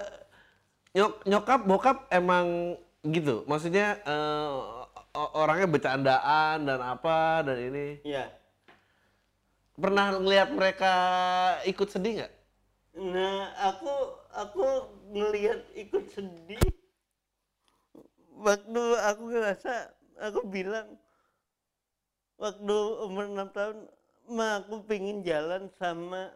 [0.96, 3.44] nyok nyokap bokap emang gitu.
[3.44, 4.49] Maksudnya eh,
[5.12, 8.01] o- orangnya bercandaan dan apa dan ini.
[8.03, 8.25] ya
[9.76, 10.92] Pernah ngelihat mereka
[11.68, 12.32] ikut sedih nggak?
[12.96, 13.92] Nah, aku
[14.32, 14.64] aku
[15.12, 16.64] ngelihat ikut sedih.
[18.40, 20.96] Waktu aku ngerasa, aku bilang
[22.40, 23.78] waktu umur 6 tahun,
[24.32, 26.32] ma aku pengen jalan sama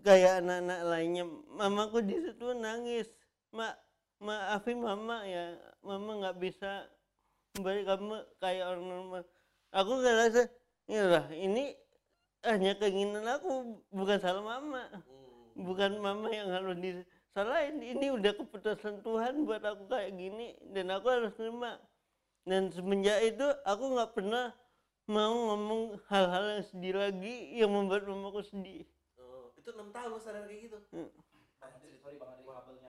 [0.00, 1.24] kayak anak-anak lainnya.
[1.60, 3.08] Mamaku di situ nangis.
[3.52, 3.76] Ma,
[4.16, 6.88] maafin mama ya, mama nggak bisa
[7.56, 9.22] memberi kamu kayak orang normal.
[9.76, 10.48] Aku ngerasa,
[10.90, 11.78] ya lah, ini
[12.42, 14.90] hanya keinginan aku bukan salah mama.
[15.54, 17.78] Bukan mama yang harus disalahin.
[17.78, 21.78] Ini udah keputusan Tuhan buat aku kayak gini dan aku harus terima
[22.48, 24.56] dan semenjak itu aku nggak pernah
[25.04, 28.88] mau ngomong hal-hal yang sedih lagi yang membuat mamaku sedih.
[29.58, 30.78] Itu enam tahun lo sadar kayak gitu.
[32.00, 32.88] Sorry bang, ada kabelnya.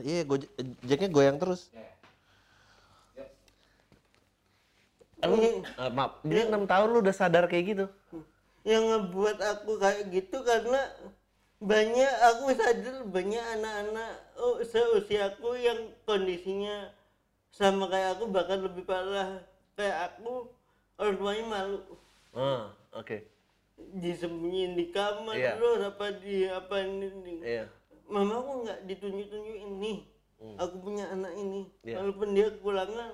[0.00, 0.22] Iya,
[0.88, 1.68] jacknya goyang terus.
[5.22, 5.62] Lu, eh,
[5.94, 7.86] maaf, jadi enam tahun lu udah sadar kayak gitu?
[8.62, 10.86] yang ngebuat aku kayak gitu karena
[11.58, 16.90] banyak aku sadar banyak anak-anak oh, seusiaku yang kondisinya
[17.50, 19.42] sama kayak aku bahkan lebih parah
[19.74, 20.46] kayak aku
[20.94, 21.80] orang tuanya malu
[22.32, 23.18] Ah, oke.
[23.98, 25.58] disembunyiin di kamar Iya.
[25.58, 27.10] terus apa di apa ini
[27.42, 27.66] Iya.
[28.06, 29.98] mama aku nggak ditunjuk-tunjukin nih
[30.54, 31.98] aku punya anak ini Iya.
[31.98, 33.10] walaupun dia kekurangan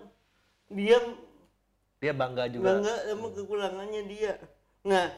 [0.68, 1.00] dia
[1.98, 2.78] Dia bangga juga.
[2.78, 4.34] bangga sama kekurangannya dia
[4.86, 5.10] nah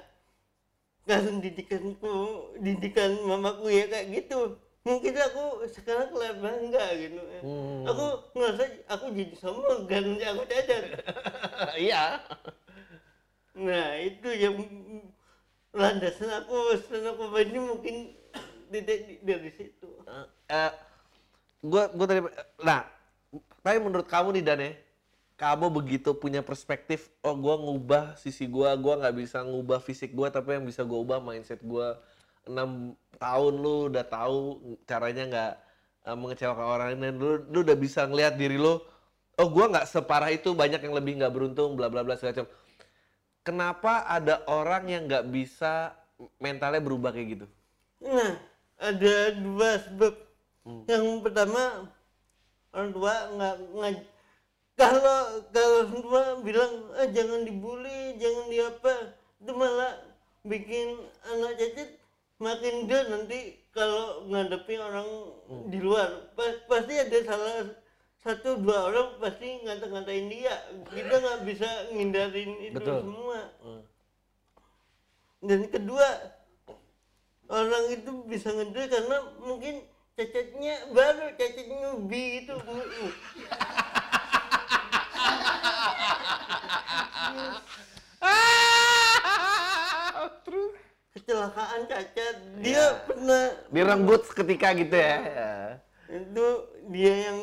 [1.04, 2.14] karena didikanku
[2.58, 7.84] didikan mamaku ya kayak gitu mungkin aku sekarang kelihatan bangga gitu Hmm.
[7.84, 10.82] aku ngerasa aku jadi sombong kan aku cacat
[11.88, 12.20] iya.
[13.52, 14.56] nah itu yang
[15.72, 18.12] landasan aku stand up comedy mungkin
[18.68, 19.88] tidak dari situ
[20.48, 20.72] Eh,
[21.62, 22.20] gua gua tadi
[22.58, 22.82] nah,
[23.60, 24.70] tapi menurut kamu nih Dan ya,
[25.40, 30.28] kamu begitu punya perspektif, oh gua ngubah sisi gua, gua nggak bisa ngubah fisik gua,
[30.28, 31.96] tapi yang bisa gua ubah mindset gua.
[32.44, 34.38] enam tahun lu udah tahu
[34.84, 35.52] caranya nggak
[36.08, 38.84] eh, mengecewakan orang lain dan lu, lu udah bisa ngelihat diri lu,
[39.40, 42.48] oh gua nggak separah itu, banyak yang lebih nggak beruntung, bla bla bla segala macam.
[43.40, 45.96] Kenapa ada orang yang nggak bisa
[46.36, 47.46] mentalnya berubah kayak gitu?
[48.04, 48.36] Nah,
[48.76, 50.12] ada dua sebab.
[50.84, 51.88] Yang pertama,
[52.76, 53.56] orang tua nggak
[54.80, 58.94] kalau kalau tua bilang ah, jangan dibully, jangan diapa,
[59.44, 59.92] itu malah
[60.48, 60.96] bikin
[61.28, 61.88] anak cacat
[62.40, 65.08] makin dia nanti kalau ngadepi orang
[65.68, 66.32] di luar.
[66.32, 67.76] Pa- pasti ada salah
[68.24, 70.56] satu dua orang pasti ngata-ngatain dia.
[70.88, 73.04] Kita nggak bisa ngindarin itu Betul.
[73.04, 73.40] semua.
[73.60, 73.82] Hmm.
[75.40, 76.04] dan kedua
[77.48, 79.80] orang itu bisa ngedel karena mungkin
[80.12, 82.54] cacatnya baru cacatnya ubi itu
[90.44, 90.72] Terus
[91.10, 95.16] kecelakaan cacat dia pernah direnggut seketika gitu ya.
[96.10, 96.46] itu
[96.90, 97.38] dia yang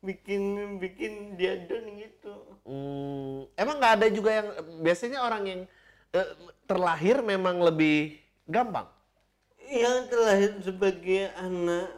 [0.00, 0.42] bikin
[0.78, 2.34] bikin dia down gitu.
[2.64, 4.48] Hmm, emang nggak ada juga yang
[4.80, 5.60] biasanya orang yang
[6.14, 6.28] eh,
[6.70, 8.14] terlahir memang lebih
[8.46, 8.86] gampang.
[9.70, 11.94] yang terlahir sebagai anak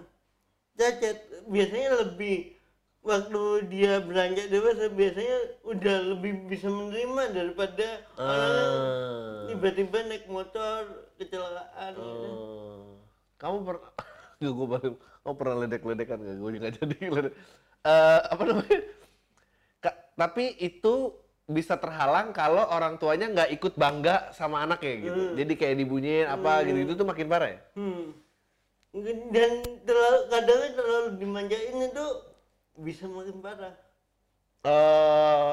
[0.77, 1.17] cacat
[1.49, 2.53] biasanya lebih
[3.03, 9.47] waktu dia beranjak dewasa biasanya udah lebih bisa menerima daripada orang yang Ah.
[9.51, 10.79] tiba-tiba naik motor
[11.19, 12.29] kecelakaan gitu.
[12.31, 13.03] Oh.
[13.37, 13.91] Kamu pernah
[14.43, 16.37] Gak gue baru Kamu pernah ledek-ledekan gak?
[16.37, 17.35] Gue juga jadi ledek.
[17.83, 18.81] Eh, apa namanya?
[19.79, 25.23] Ka- tapi itu bisa terhalang kalau orang tuanya nggak ikut bangga sama anaknya gitu.
[25.35, 27.61] Jadi kayak dibunyiin apa gitu itu tuh makin parah ya.
[27.75, 28.15] Hmm.
[29.31, 32.07] Dan terlalu kadang terlalu dimanjain itu
[32.75, 33.75] bisa makin parah.
[34.63, 35.53] Eh,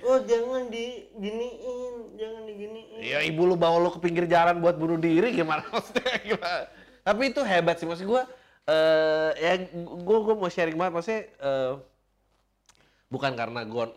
[0.00, 2.96] Oh jangan diginiin, jangan diginiin.
[3.04, 6.64] ya ibu lu bawa lu ke pinggir jalan buat bunuh diri gimana maksudnya gimana?
[7.04, 8.24] Tapi itu hebat sih maksud gua
[8.64, 9.52] eh ya
[10.00, 11.72] gua gua mau sharing banget maksudnya eh,
[13.12, 13.92] bukan karena gua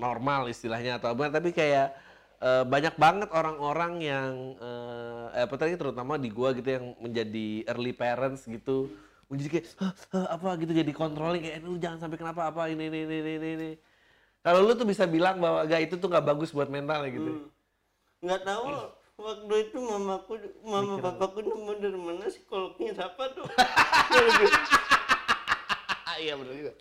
[0.00, 1.92] normal istilahnya atau apa tapi kayak
[2.40, 7.92] eh, banyak banget orang-orang yang eh apa tadi terutama di gua gitu yang menjadi early
[7.92, 8.88] parents gitu
[9.26, 12.86] menjadi kayak "Hah, hah, apa gitu jadi controlling kayak lu jangan sampai kenapa apa ini
[12.86, 13.70] ini ini ini, ini.
[14.40, 17.30] Kalau lu tuh bisa bilang bahwa gak itu tuh nggak bagus buat mentalnya gitu.
[17.30, 17.48] Hmm.
[18.20, 18.64] nggak tahu
[19.14, 20.32] waktu itu mamaku
[20.62, 23.44] mama papaku nemu dari mana psikolognya siapa tuh
[26.16, 26.72] Iya benar juga.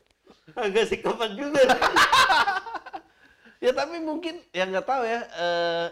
[0.56, 1.62] agak psikopat juga
[3.64, 5.20] Ya tapi mungkin yang nggak tahu ya.
[5.24, 5.88] eh,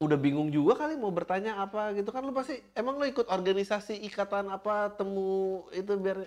[0.00, 4.00] udah bingung juga kali mau bertanya apa gitu kan lu pasti emang lu ikut organisasi
[4.08, 6.24] ikatan apa temu itu biar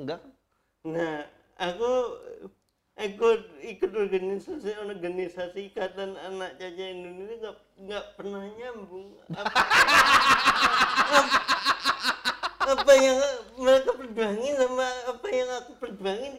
[0.00, 0.32] enggak kan?
[0.88, 1.28] nah
[1.60, 1.92] aku
[2.96, 9.60] ikut ikut organisasi organisasi ikatan anak caca Indonesia nggak nggak pernah nyambung apa,
[12.64, 13.18] apa yang
[13.60, 16.32] mereka perjuangin sama apa yang aku perjuangin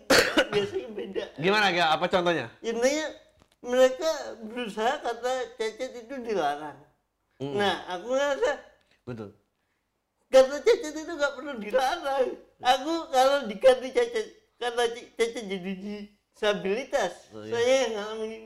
[0.50, 1.94] biasanya beda Gimana ya?
[1.94, 2.50] Apa contohnya?
[2.66, 3.14] intinya
[3.63, 4.10] mereka
[4.43, 6.78] berusaha kata cacat itu dilarang
[7.41, 7.58] Mm.
[7.58, 8.52] nah aku ngerasa
[9.04, 9.34] Betul.
[10.30, 12.30] kata cacat itu nggak perlu dilarang
[12.62, 14.84] aku kalau diganti cacat kata
[15.17, 17.52] cacat jadi disabilitas Oh, iya.
[17.52, 18.43] saya yang ngalamin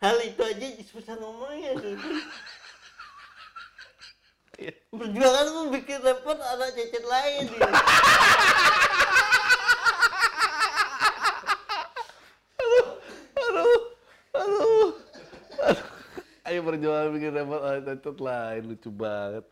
[0.00, 1.94] hal itu aja susah ngomongnya tuh.
[4.90, 7.68] Perjuanganku bikin repot anak cacat lain ya.
[12.62, 12.86] Aduh,
[13.36, 13.80] aduh,
[14.32, 14.88] aduh.
[16.52, 19.44] Ayo perjuangan bikin repot ah, cacat lain lucu banget.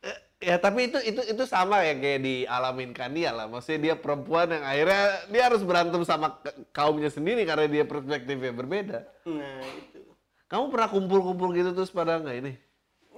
[0.00, 3.46] Eh, Ya tapi itu itu itu sama ya kayak dialamin Kania lah.
[3.48, 6.40] Maksudnya dia perempuan yang akhirnya dia harus berantem sama
[6.72, 8.98] kaumnya sendiri karena dia perspektifnya berbeda.
[9.28, 10.00] nah itu
[10.48, 12.52] Kamu pernah kumpul-kumpul gitu terus pada nggak ini?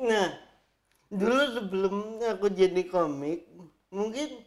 [0.03, 0.29] Nah,
[1.11, 3.51] dulu sebelum aku jadi komik,
[3.90, 4.42] mungkin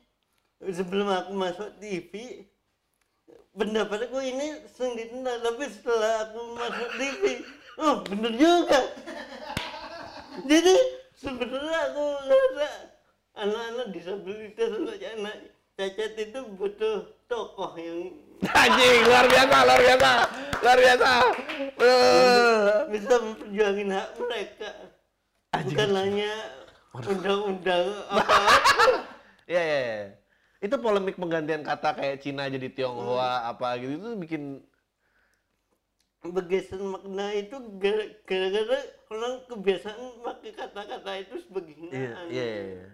[0.63, 2.43] sebelum aku masuk TV,
[3.55, 7.23] pendapatku ini sendiri tapi setelah aku masuk TV,
[7.79, 8.79] oh bener juga.
[10.43, 10.75] Jadi
[11.15, 12.69] sebenarnya aku ngerasa
[13.39, 15.37] anak-anak disabilitas anak
[15.79, 20.11] cacat itu butuh tokoh yang Anjing, luar biasa, luar biasa,
[20.63, 21.11] luar biasa.
[22.87, 24.69] Bisa memperjuangin hak mereka.
[25.59, 26.31] Bukan hanya
[27.03, 28.85] undang-undang apa-apa.
[29.43, 29.99] Iya, iya, iya.
[30.63, 34.43] Itu polemik penggantian kata kayak Cina jadi Tionghoa apa gitu itu bikin
[36.19, 42.27] bergeser makna itu gara- gara-gara orang kebiasaan pakai kata-kata itu sebagai hinaan.
[42.27, 42.87] iya, iya.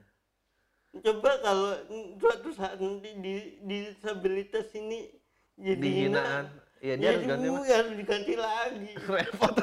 [0.96, 1.74] Coba kalau
[2.22, 5.12] suatu saat nanti di disabilitas ini
[5.60, 6.46] jadi Di hinaan.
[6.86, 8.92] Iya, dia ya harus ganti harus diganti lagi.
[9.18, 9.56] repot.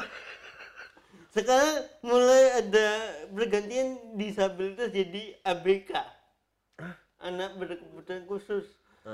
[1.33, 2.87] Sekarang mulai ada
[3.33, 5.91] bergantian disabilitas jadi ABK.
[7.23, 8.67] Anak berkebutuhan khusus.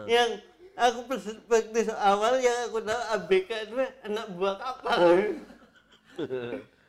[0.10, 0.44] Yang
[0.80, 3.76] aku perspektif awal yang aku tahu ABK itu
[4.08, 5.00] anak buah kapal.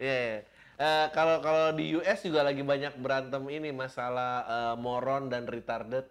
[0.00, 0.38] Iya, iya.
[0.80, 6.08] Eh, kalau kalau di US juga lagi banyak berantem ini masalah eh, moron dan retarded.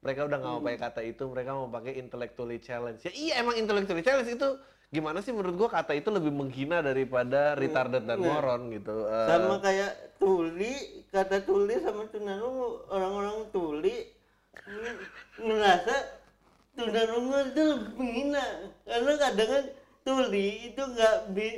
[0.00, 3.04] Mereka udah nggak mau pakai kata itu, mereka mau pakai intellectually challenge.
[3.04, 4.48] Ya iya emang intellectually challenge itu
[4.88, 9.04] gimana sih menurut gua kata itu lebih menghina daripada retarded dan moron gitu.
[9.04, 13.96] Eh, sama kayak tuli kata tuli sama tunarungu orang-orang tuli
[14.64, 14.98] n-
[16.76, 18.46] ngerasa tunarungu itu lebih menghina.
[18.84, 19.64] Karena kadang kan
[20.04, 21.48] tuli itu nggak bi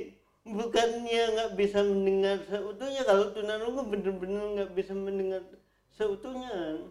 [0.49, 3.03] bukannya nggak bisa mendengar seutuhnya.
[3.05, 5.43] Kalau tunarungu bener-bener nggak bisa mendengar
[5.99, 6.87] seutuhnya.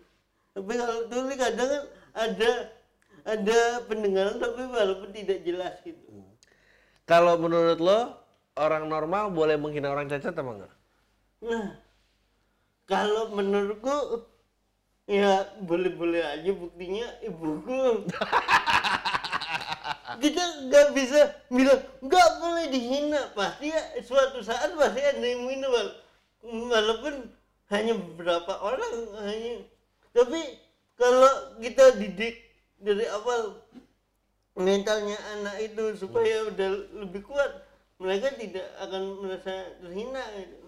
[0.54, 1.84] Tapi kalau tuli kadang kan
[2.18, 2.52] ada
[3.28, 6.04] ada pendengaran tapi walaupun tidak jelas gitu.
[7.08, 8.00] Kalau menurut lo
[8.60, 10.74] orang normal boleh menghina orang cacat apa enggak?
[11.38, 11.68] Nah,
[12.90, 14.28] kalau menurutku
[15.08, 18.04] ya boleh-boleh aja buktinya ibuku.
[20.24, 25.68] Kita nggak bisa bilang nggak boleh dihina pasti ya suatu saat pasti ada yang menghina
[25.72, 25.98] wal-
[26.44, 27.32] walaupun
[27.72, 28.94] hanya beberapa orang
[29.28, 29.68] hanya
[30.16, 30.40] tapi
[30.98, 32.42] kalau kita didik
[32.82, 33.62] dari awal
[34.58, 36.70] mentalnya anak itu supaya udah
[37.06, 37.68] lebih kuat
[38.02, 40.67] mereka tidak akan merasa terhina gitu.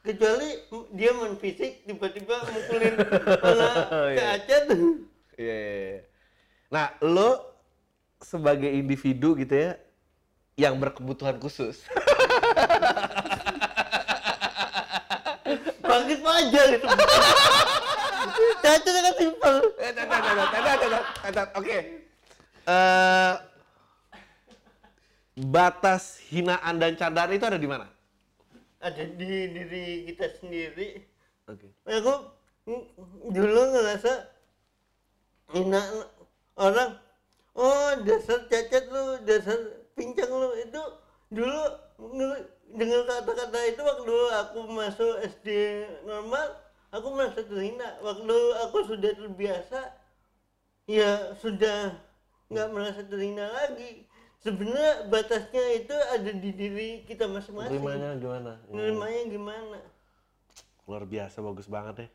[0.00, 0.48] Kecuali
[0.92, 2.94] dia main fisik tiba-tiba mukulin
[3.48, 3.74] anak
[4.10, 4.16] Iya.
[4.16, 4.64] cacat
[5.40, 5.56] Iya, iya,
[5.96, 6.00] iya.
[6.68, 7.30] Nah, lo
[8.20, 9.70] sebagai individu gitu ya,
[10.56, 11.80] yang berkebutuhan khusus.
[15.80, 16.86] bangkit aja gitu
[18.62, 19.92] cacat kan simpel Eh.
[21.58, 21.78] Oke.
[22.70, 23.32] Eh,
[25.40, 27.90] batas hinaan dan candaan itu ada di mana?
[28.80, 31.04] Ada di diri kita sendiri.
[31.44, 31.68] Oke.
[31.84, 32.14] aku
[32.64, 32.84] mm,
[33.28, 34.12] dulu ngerasa
[35.52, 35.84] enak
[36.56, 36.96] orang
[37.58, 39.58] oh dasar cacat lu dasar
[39.92, 40.56] pincang lu.
[40.64, 40.82] Itu
[41.28, 41.62] dulu
[42.72, 44.16] dengan kata-kata itu waktu
[44.46, 45.48] aku masuk SD
[46.08, 46.56] normal
[46.88, 48.00] aku merasa terhina.
[48.00, 49.80] Waktu aku sudah terbiasa
[50.88, 52.00] ya sudah
[52.50, 54.09] nggak merasa terhina lagi
[54.40, 58.52] sebenarnya batasnya itu ada di diri kita masing-masing Terimanya gimana?
[58.56, 59.78] Ya, nerimanya gimana
[60.90, 62.08] luar biasa bagus banget ya.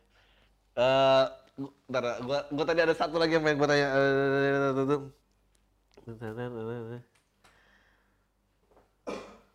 [0.76, 3.88] Eh, gua, ntar, gua, gua tadi ada satu lagi yang pengen gua tanya.
[3.96, 5.00] Eh,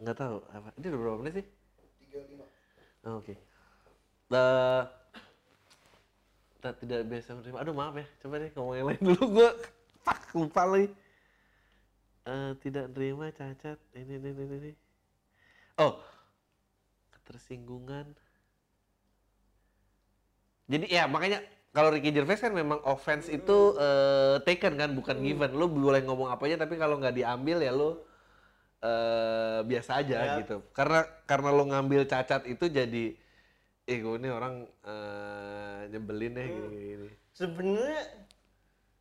[0.00, 0.72] Nggak tahu apa.
[0.80, 1.46] Ini udah berapa menit sih?
[2.08, 3.04] 35.
[3.04, 3.36] Oh, Oke.
[4.32, 4.82] Eh,
[6.64, 7.58] tak tidak biasa menerima.
[7.60, 8.06] Aduh maaf ya.
[8.24, 9.24] Coba deh ngomong yang lain dulu.
[9.36, 9.50] Gua
[10.00, 10.88] fuck, lupa lagi.
[12.31, 13.78] Eh, tidak terima cacat.
[13.91, 14.72] Ini, ini, ini, ini.
[15.83, 15.99] Oh,
[17.14, 18.07] ketersinggungan.
[20.70, 21.43] Jadi ya makanya
[21.74, 25.51] kalau Ricky Gervais kan memang offense itu eh, taken kan bukan given.
[25.59, 27.99] Lu boleh ngomong apa aja tapi kalau nggak diambil ya lu
[28.83, 30.35] eh, biasa aja Ya.
[30.45, 30.62] gitu.
[30.76, 33.05] Karena karena lu ngambil cacat itu jadi
[33.91, 34.55] eh gue ini orang
[34.87, 37.09] eh, nyebelin ya gini, gini, gini.
[37.35, 38.03] sebenarnya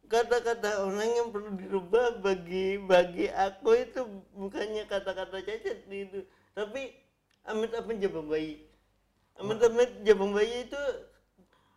[0.09, 4.01] kata-kata orang yang perlu dirubah bagi bagi aku itu
[4.33, 6.25] bukannya kata-kata cacat itu
[6.57, 6.97] tapi
[7.45, 8.65] amit-amit jabang bayi
[9.37, 10.81] amit-amit jabang bayi itu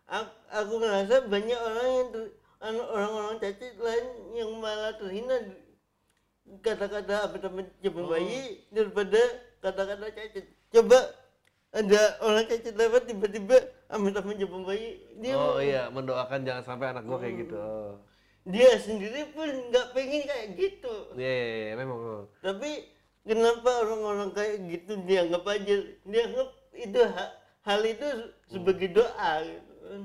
[0.09, 2.09] aku, aku ngerasa banyak orang yang
[2.57, 5.37] anu- orang-orang cacat lain yang malah terhina
[6.65, 9.21] kata-kata amit-amit jabang bayi daripada
[9.61, 10.99] kata-kata cacat coba
[11.69, 13.57] ada orang cacat lewat tiba-tiba
[13.93, 17.57] amit-amit jabang bayi dia Oh iya, mendoakan jangan sampai anak gua kayak gitu.
[17.61, 17.93] Oh.
[18.43, 21.97] Dia sendiri pun nggak pengen kayak gitu Iya, iya, iya, memang.
[21.97, 22.25] memang.
[22.39, 22.71] tapi
[23.23, 27.33] kenapa orang-orang kayak gitu dianggap aja dianggap itu ha-
[27.63, 28.07] hal itu
[28.45, 30.01] sebagai doa gitu kan.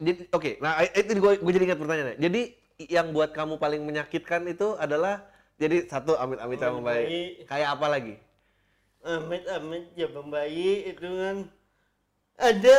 [0.00, 2.16] Jadi oke, nah itu gue gue jadi ingat pertanyaannya.
[2.16, 2.40] Jadi
[2.88, 5.26] yang buat kamu paling menyakitkan itu adalah
[5.58, 7.04] jadi satu amit-amit sama Amit baik.
[7.04, 7.22] bayi.
[7.44, 8.14] Kayak apa lagi?
[9.00, 11.36] amit-amit jabang bayi itu kan
[12.36, 12.78] ada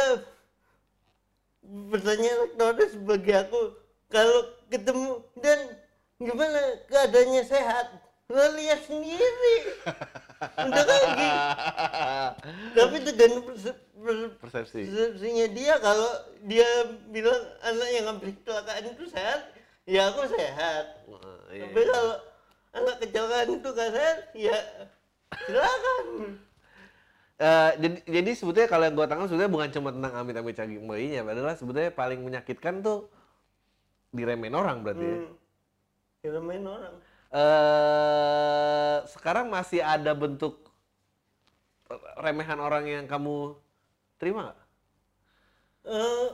[1.89, 3.61] pertanyaan retoris bagi aku
[4.11, 5.59] kalau ketemu dan
[6.21, 7.87] gimana keadaannya sehat
[8.31, 9.55] lo lihat sendiri
[10.39, 11.27] udah gitu
[12.77, 14.87] tapi tergantung perse- per- Persepsi.
[14.87, 16.11] persepsinya dia kalau
[16.47, 16.67] dia
[17.11, 19.51] bilang anak yang hampir kecelakaan itu sehat
[19.83, 21.19] ya aku sehat Wah,
[21.51, 21.89] iya, tapi iya.
[21.91, 22.15] kalau
[22.71, 24.57] anak kecelakaan itu gak sehat ya
[25.47, 26.05] silakan
[27.41, 31.25] Eh, jadi, jadi sebetulnya kalau yang gue tangkap sebetulnya bukan cuma tentang amit-amit caging bayinya,
[31.25, 33.09] padahal sebetulnya paling menyakitkan tuh
[34.15, 35.19] diremehin orang berarti ya.
[35.19, 35.31] hmm.
[36.21, 36.95] Kita main orang
[37.31, 40.67] Eh, sekarang masih ada bentuk
[42.19, 43.55] remehan orang yang kamu
[44.19, 44.59] terima nggak?
[45.87, 46.27] Eh,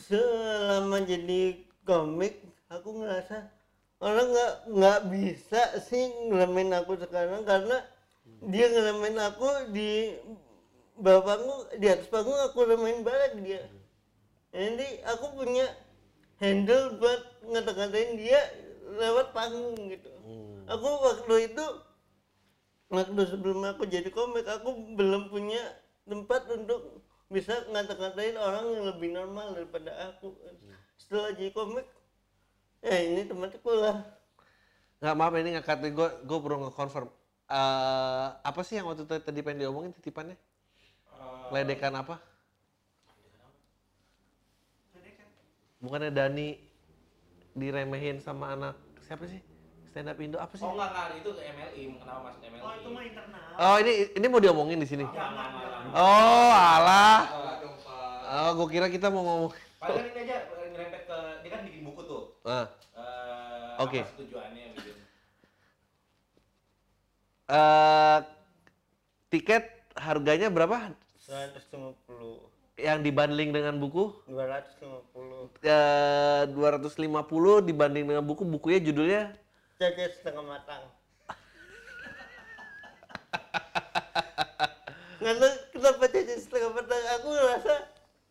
[0.00, 2.40] selama jadi komik
[2.72, 3.52] aku ngerasa
[4.00, 7.84] orang nggak nggak bisa sih ngelemin aku sekarang karena
[8.52, 10.16] dia ngelemin aku di
[10.96, 13.62] bawah panggung di atas panggung aku remehin balik dia
[14.54, 15.66] jadi aku punya
[16.40, 18.40] handle buat ngata-ngatain dia
[18.96, 20.10] lewat panggung gitu
[20.66, 21.66] aku waktu itu
[22.90, 25.60] waktu sebelum aku jadi komik aku belum punya
[26.08, 30.34] tempat untuk bisa ngata-ngatain orang yang lebih normal daripada aku
[30.98, 31.86] setelah jadi komik
[32.82, 34.20] ya ini temanku lah
[35.00, 37.08] Nggak maaf ini ngangkat gue gue perlu nge-confirm.
[37.50, 40.36] Eh, apa sih yang waktu itu tadi pengen diomongin titipannya?
[41.48, 42.20] Ledekan apa?
[45.80, 46.60] Bukannya Dani
[47.56, 49.40] diremehin sama anak siapa sih?
[49.90, 50.62] Stand up Indo apa sih?
[50.62, 52.60] Oh enggak enggak itu ke MLI, kenapa masuk MLI?
[52.62, 53.42] Oh itu mah internal.
[53.58, 55.02] Oh ini ini mau diomongin di sini.
[55.02, 55.98] Jangan, jangan.
[55.98, 57.20] Oh alah.
[57.26, 58.18] Pak.
[58.30, 59.50] Oh gue kira kita mau ngomong.
[59.80, 60.36] Paling ini aja
[60.70, 62.22] nyerempet ke dia kan bikin buku tuh.
[62.46, 64.00] Ah, Eh Oke.
[64.04, 64.92] apa tujuannya gitu.
[67.50, 68.18] eh,
[69.32, 69.64] tiket
[69.96, 70.92] harganya berapa?
[71.24, 72.49] 150
[72.80, 74.24] Yang dibanding dengan buku?
[74.24, 78.48] 250 Eh, 250 dibanding dengan buku.
[78.48, 79.36] Bukunya judulnya?
[79.76, 80.84] Cacat setengah matang.
[85.20, 87.02] Karena kenapa cacat setengah matang?
[87.20, 87.74] Aku ngerasa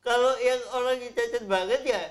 [0.02, 2.02] kalau yang orang yang cacat banget ya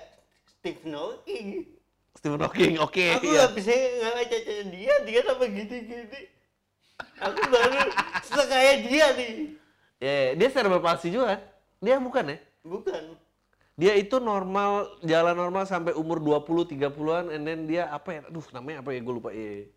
[0.46, 1.66] Steve Hawking
[2.14, 3.46] Stephen Hawking oke aku iya.
[3.46, 6.20] nggak bisa nggak cacat dia dia sama gini-gini.
[7.18, 7.78] Aku baru
[8.26, 9.34] sekaya dia nih.
[9.98, 11.40] Ya, ya, dia cerebral palsy juga kan?
[11.78, 12.38] Dia bukan ya?
[12.66, 13.02] bukan
[13.78, 18.20] Dia itu normal, jalan normal sampai umur 20 30-an and then dia apa ya?
[18.26, 18.98] Aduh, namanya apa ya?
[18.98, 19.30] Gue lupa.
[19.30, 19.70] Iya.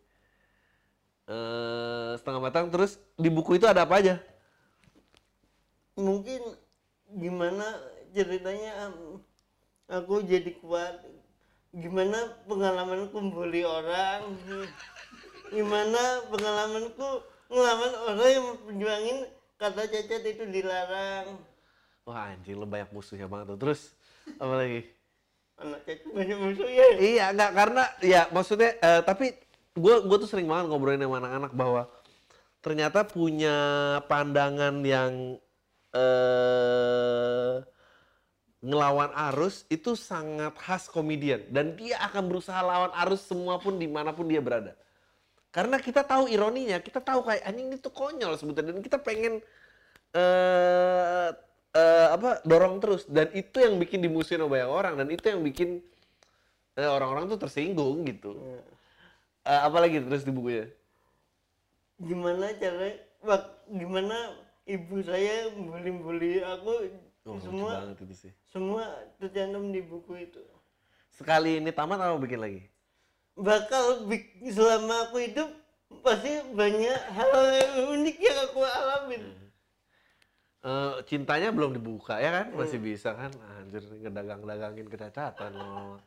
[1.29, 4.17] Eh, setengah matang terus di buku itu ada apa aja?
[5.99, 6.41] mungkin
[7.11, 7.67] gimana
[8.15, 8.91] ceritanya
[9.91, 11.03] aku jadi kuat
[11.75, 14.35] gimana pengalamanku bully orang
[15.51, 17.07] gimana pengalamanku
[17.51, 19.17] ngelawan orang yang memperjuangin
[19.59, 21.37] kata cacat itu dilarang
[22.05, 23.59] Wah anjing lo banyak musuhnya banget tuh.
[23.61, 23.81] Terus
[24.41, 24.81] apa lagi?
[25.61, 29.37] anak cacat banyak musuhnya Iya, enggak karena ya maksudnya eh, tapi
[29.77, 31.83] gue gue tuh sering banget ngobrolin sama anak-anak bahwa
[32.59, 33.57] ternyata punya
[34.09, 35.37] pandangan yang
[35.91, 37.55] eh
[38.61, 43.89] ngelawan arus itu sangat khas komedian dan dia akan berusaha lawan arus semua pun di
[43.89, 44.77] mana pun dia berada.
[45.51, 49.41] Karena kita tahu ironinya, kita tahu kayak anjing itu konyol sebetulnya dan kita pengen
[50.13, 51.29] eh
[51.73, 55.41] eh, apa dorong terus dan itu yang bikin dimusuhin sama banyak orang dan itu yang
[55.41, 55.69] bikin
[56.75, 58.35] eh, orang-orang tuh tersinggung gitu.
[59.43, 60.67] Eh, apalagi terus di bukunya?
[62.01, 64.17] gimana cara wak- gimana
[64.65, 66.89] ibu saya bully-bully aku
[67.21, 68.33] Oh, semua itu sih.
[68.49, 68.81] semua
[69.21, 70.41] tercantum di buku itu
[71.13, 72.61] Sekali ini tamat apa bikin lagi?
[73.37, 74.09] bakal
[74.49, 75.49] selama aku hidup
[76.01, 79.21] pasti banyak hal yang unik yang aku alamin
[80.61, 82.53] Eh, cintanya belum dibuka ya kan?
[82.53, 83.33] Masih bisa kan?
[83.57, 85.97] Anjir ngedagang-dagangin kecacatan lo.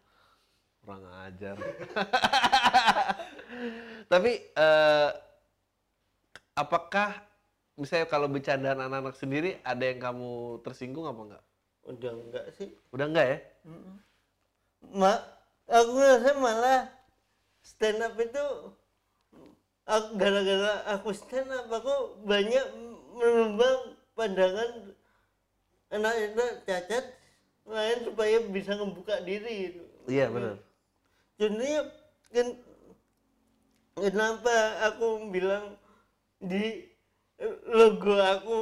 [0.78, 1.58] Kurang ajar.
[4.12, 5.10] Tapi eh,
[6.54, 7.18] apakah
[7.74, 11.44] misalnya kalau bercandaan anak-anak sendiri ada yang kamu tersinggung apa enggak?
[11.84, 13.38] udah enggak sih Udah enggak ya?
[14.94, 15.12] Ma,
[15.68, 16.88] aku rasa malah
[17.60, 18.44] stand up itu
[19.84, 22.64] aku gara-gara aku stand up aku banyak
[23.12, 24.94] menembang pandangan
[25.90, 27.04] anak-anak cacat
[27.64, 29.78] lain supaya bisa membuka diri.
[30.10, 30.56] Iya benar.
[31.38, 31.80] Contohnya
[32.34, 32.48] kan
[33.98, 34.56] kenapa
[34.90, 35.78] aku bilang
[36.42, 36.86] di
[37.70, 38.58] logo aku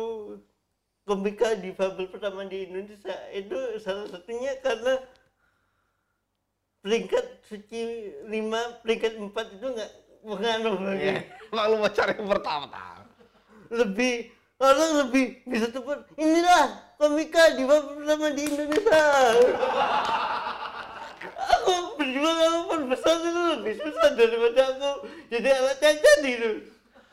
[1.04, 5.02] komika difabel pertama di Indonesia itu salah satunya karena
[6.82, 9.92] peringkat suci lima peringkat empat itu nggak
[10.22, 11.20] pengaruh lagi Iya.
[11.52, 12.82] Lalu mau cari yang pertama
[13.72, 14.14] lebih
[14.62, 19.02] orang lebih bisa tepat inilah komika difabel pertama di Indonesia
[21.50, 24.90] aku berjuang apa pun besar itu lebih susah daripada aku
[25.34, 26.52] jadi anak cacat itu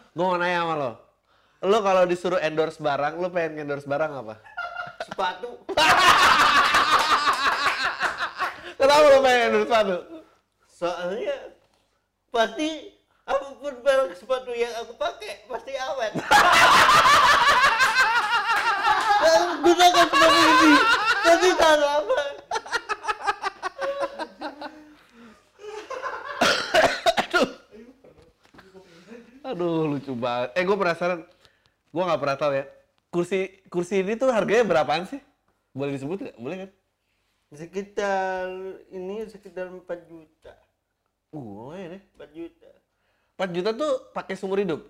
[0.09, 0.91] Gue mau nanya sama lo.
[1.63, 4.35] Lo kalau disuruh endorse barang, lo pengen endorse barang apa?
[5.05, 5.49] sepatu
[8.75, 9.97] Kenapa lo pengen endorse sepatu?
[10.79, 11.35] soalnya
[12.31, 12.98] pasti
[13.29, 16.13] apa pun barang sepatu yang aku pakai pasti awet
[19.21, 20.73] dan gunakan sepatu ini
[21.21, 22.21] pasti tahan lama
[29.49, 30.53] Aduh lucu banget.
[30.53, 31.25] Eh gue penasaran.
[31.89, 32.69] Gue nggak pernah tahu ya.
[33.09, 35.17] Kursi kursi ini tuh harganya berapaan sih?
[35.73, 36.37] Boleh disebut nggak?
[36.37, 36.69] Boleh kan?
[37.49, 38.45] sekitar
[38.93, 40.53] ini sekitar 4 juta
[41.29, 42.01] Uh, lumayan ya.
[42.17, 42.69] 4 juta
[43.39, 44.83] 4 juta tuh pakai seumur hidup.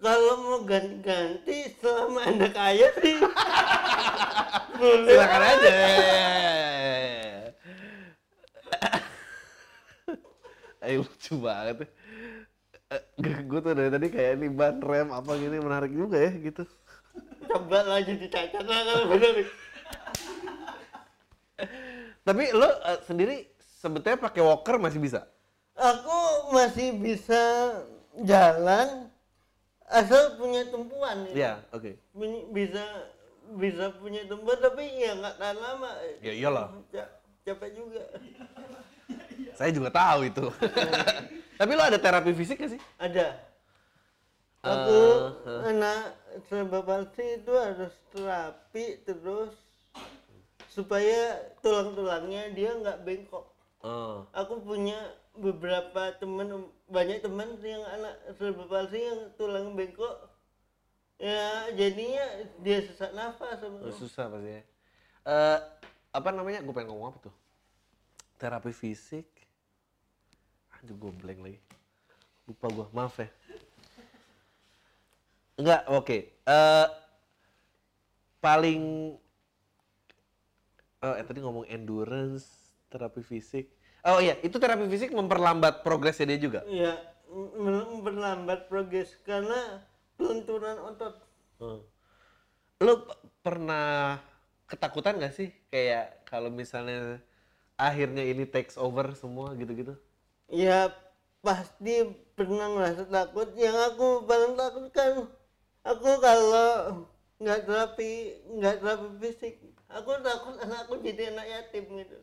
[0.00, 3.20] kalau mau ganti-ganti selama anda kaya sih
[4.80, 5.72] Silakan aja.
[10.80, 11.84] Eh lucu banget.
[13.20, 16.64] gue tuh dari tadi kayak ini ban rem apa gini menarik juga ya gitu.
[17.44, 19.44] coba lagi dicacat lah kalau bener
[22.24, 25.28] Tapi lo eh, sendiri sebetulnya pakai walker masih bisa?
[25.74, 26.18] Aku
[26.50, 27.42] masih bisa
[28.20, 29.10] jalan
[29.86, 31.32] asal punya tumpuan ya.
[31.32, 31.90] Iya, oke.
[32.10, 32.84] Punya- bisa
[33.52, 35.90] bisa punya tumpuan tapi ya nggak tahan lama
[36.20, 36.66] Ya iyalah.
[36.88, 37.12] Ca-
[37.42, 38.02] capek juga
[39.52, 40.46] Saya juga tahu itu.
[41.60, 42.80] Tapi lo ada terapi fisik gak sih?
[42.96, 43.36] ada
[44.60, 45.00] aku
[45.62, 46.16] anak
[46.46, 49.52] serba palsi itu harus terapi terus
[50.66, 53.44] supaya tulang-tulangnya dia nggak bengkok
[53.80, 54.28] Oh.
[54.30, 55.00] aku punya
[55.40, 60.28] beberapa teman banyak teman yang anak serba palsi yang tulang bengkok
[61.16, 62.24] ya jadinya
[62.60, 64.62] dia sesak nafas sama Oh, susah pasti ya.
[65.28, 65.58] Eh,
[66.16, 66.64] apa namanya?
[66.64, 67.34] Gue pengen ngomong apa tuh?
[68.40, 69.28] Terapi fisik.
[70.80, 71.60] Aduh, gue blank lagi.
[72.48, 73.28] Lupa gue, maaf ya.
[75.60, 76.18] Enggak, oke.
[76.40, 76.88] Eh,
[78.40, 78.80] paling
[81.04, 83.68] oh, eh, tadi ngomong endurance, terapi fisik.
[84.00, 86.60] Oh iya, itu terapi fisik memperlambat progresnya dia juga.
[86.64, 86.96] ya
[87.28, 89.84] m- memperlambat progres karena
[90.20, 91.14] lunturan otot
[91.60, 91.84] Hmm.
[92.80, 93.04] Lo
[93.44, 94.16] pernah
[94.64, 97.20] ketakutan gak sih kayak kalau misalnya
[97.76, 99.94] akhirnya ini takes over semua gitu-gitu?
[100.50, 100.90] ya
[101.40, 102.04] pasti
[102.36, 105.12] pernah ngerasa takut yang aku paling takutkan
[105.86, 106.70] aku kalau
[107.40, 108.12] nggak terapi
[108.58, 109.54] nggak terapi fisik
[109.88, 112.16] aku takut anakku jadi anak yatim gitu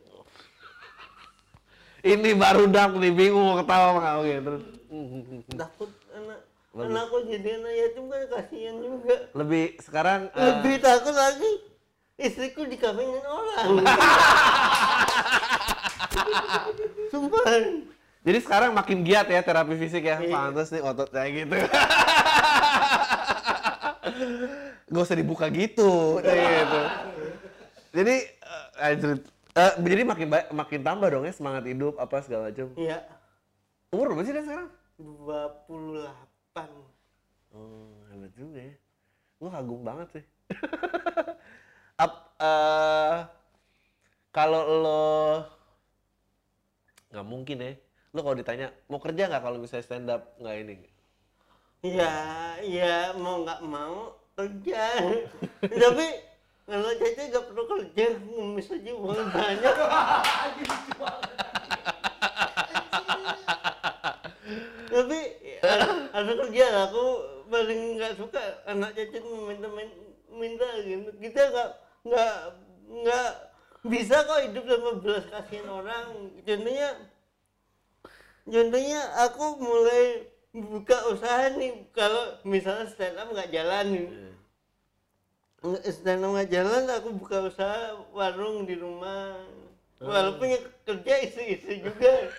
[2.07, 4.63] Ini baru dark nih, bingung mau ketawa nggak oke terus.
[5.51, 6.39] Takut anak
[6.71, 6.87] Bagus.
[6.93, 11.51] anakku jadi anak yatim kan kasihan juga Lebih sekarang eh, lebih takut lagi
[12.17, 13.65] istriku dikawinin orang
[17.13, 17.45] sumpah
[18.27, 20.19] jadi sekarang makin giat ya terapi fisik ya.
[20.19, 20.35] Iya.
[20.35, 21.55] Pantes nih otot kayak gitu.
[24.91, 26.81] Gak usah dibuka gitu, kayak gitu.
[27.95, 28.15] Jadi
[28.83, 28.99] eh,
[29.57, 32.69] Eh, jadi makin makin tambah dong ya semangat hidup apa segala macam.
[32.77, 33.01] iya
[33.89, 34.69] Umur berapa sih Dan sekarang?
[34.99, 36.69] 28
[37.55, 38.75] Oh, hebat juga ya.
[39.39, 40.23] Gue kagum banget sih.
[42.03, 43.17] Ap, eh,
[44.29, 45.05] kalau lo
[47.09, 47.73] nggak mungkin ya.
[48.13, 50.75] Lo kalau ditanya mau kerja nggak kalau misalnya stand up nggak ini?
[51.85, 52.13] ya
[52.65, 54.97] ya mau nggak mau kerja
[55.85, 56.07] tapi
[56.67, 59.75] kalau Caca nggak perlu kerja ngemis aja uang banyak.
[64.87, 65.19] Tapi
[66.11, 67.03] ada, kerja aku
[67.47, 69.67] paling nggak suka anak Caca minta
[70.27, 71.09] minta gitu.
[71.23, 71.69] Kita nggak
[72.03, 72.35] nggak
[72.87, 73.29] nggak
[73.87, 76.35] bisa kok hidup tanpa belas kasihan orang.
[76.43, 76.89] Contohnya
[78.43, 80.03] contohnya aku mulai
[80.51, 81.87] buka usaha nih.
[81.95, 84.03] Kalau misalnya stand up nggak jalan nih.
[84.11, 84.35] Nggak-
[85.65, 89.41] up nggak jalan aku buka usaha warung di rumah
[89.97, 92.29] walaupun yang kerja istri-istri juga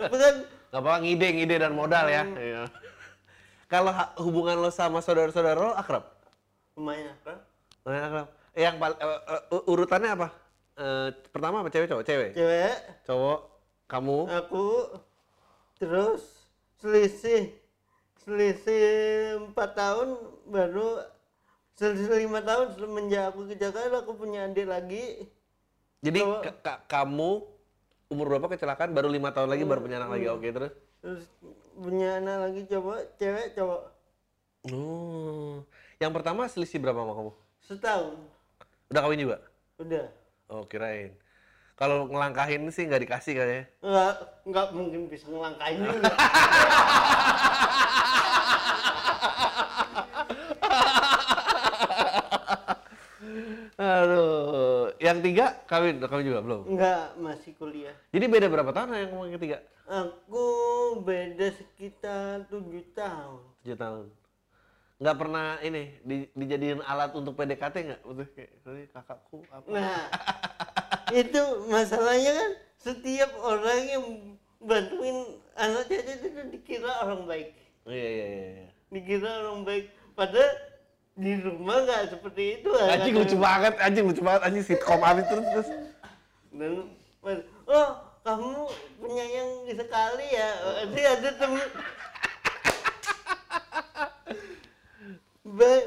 [0.00, 0.36] tapi kan
[0.72, 2.24] Gak apa ngide, ngide dan modal ya.
[2.24, 2.64] Iya.
[3.68, 3.92] Kalau
[4.24, 6.08] hubungan lo sama saudara-saudara lo akrab?
[6.72, 7.44] lumayan apa
[7.84, 8.28] Lumayan akrab.
[8.56, 9.20] Yang eh,
[9.52, 10.28] eh, urutannya apa?
[10.80, 12.04] Eh, pertama apa cewek cowok?
[12.08, 12.30] Cewek.
[12.32, 13.40] cewek Cowok,
[13.84, 14.18] kamu.
[14.32, 14.64] aku
[15.76, 16.48] terus
[16.80, 17.52] selisih
[18.24, 18.88] selisih
[19.52, 20.16] empat tahun
[20.48, 21.04] baru
[21.72, 25.26] selisih lima tahun semenjak aku ke Jakarta aku punya adik lagi
[25.98, 26.18] Jadi
[26.60, 27.46] ka- kamu
[28.08, 28.90] umur berapa kecelakaan?
[28.90, 30.26] Baru lima tahun lagi baru punya anak lagi.
[30.28, 30.72] Oke terus.
[30.98, 31.24] terus
[31.72, 33.82] punya anak lagi cowok cewek cowok
[34.64, 35.58] Oh.
[35.96, 37.32] Yang pertama selisih berapa sama kamu?
[37.62, 38.14] setahun
[38.88, 39.36] Udah kawin juga?
[39.76, 40.06] udah
[40.46, 41.16] Oh kirain.
[41.72, 43.62] Kalau ngelangkahin sih nggak dikasih kan ya?
[43.80, 44.12] nggak
[44.44, 46.10] nggak mungkin bisa ngelangkain juga
[53.76, 54.92] Aduh.
[54.98, 56.60] Yang tiga kawin, kawin juga belum?
[56.68, 59.58] nggak masih kuliah Jadi beda berapa tahun yang yang ketiga?
[59.82, 60.46] aku
[61.02, 64.06] beda sekitar tujuh tahun Tujuh tahun.
[65.02, 68.00] Nggak pernah ini di, dijadiin alat untuk PDKT nggak?
[68.06, 69.66] Untuk kayak "Ini kakakku apa?
[69.66, 69.98] Nah,
[71.20, 74.04] itu masalahnya kan setiap orang yang
[74.62, 75.18] bantuin
[75.58, 77.50] anak cacat itu dikira orang baik,
[77.82, 78.48] Oh, iya iya iya.
[78.62, 78.68] iya.
[78.88, 79.90] dikira orang baik.
[80.14, 80.50] Padahal
[81.12, 82.70] di rumah nggak seperti itu.
[82.72, 85.68] Anjing lucu banget, anjing lucu banget, anjing sitkom abis terus terus.
[86.52, 86.72] Dan
[87.68, 87.90] oh
[88.24, 88.70] kamu
[89.02, 90.48] penyayang sekali ya.
[90.82, 91.68] Nanti ada temen.
[95.52, 95.84] Baik,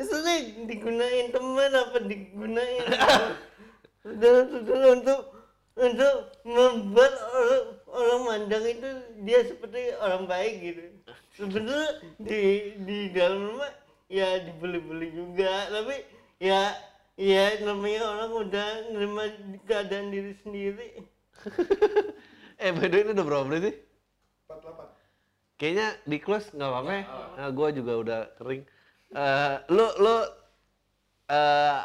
[0.00, 2.84] sering digunain teman apa digunain
[4.00, 5.20] sudah sudah untuk
[5.76, 8.90] untuk membuat orang orang mandang itu
[9.24, 10.82] dia seperti orang baik gitu
[11.36, 11.90] sebenarnya
[12.20, 12.42] di
[12.84, 13.72] di dalam rumah
[14.10, 16.02] ya dibeli-beli juga tapi
[16.42, 16.74] ya
[17.14, 19.24] ya namanya orang udah nerima
[19.64, 20.88] keadaan diri sendiri
[22.62, 23.76] eh by the way ini udah berapa menit sih?
[24.50, 24.90] 48.
[25.60, 27.04] Kayaknya di close nggak apa-apa ya.
[27.36, 28.62] Nah, gue juga udah kering.
[29.12, 30.16] Eh, lu lu
[31.28, 31.80] eh,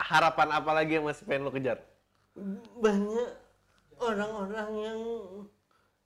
[0.00, 1.80] harapan apa lagi yang masih pengen lu kejar?
[2.78, 3.34] banyak
[3.98, 5.00] orang-orang yang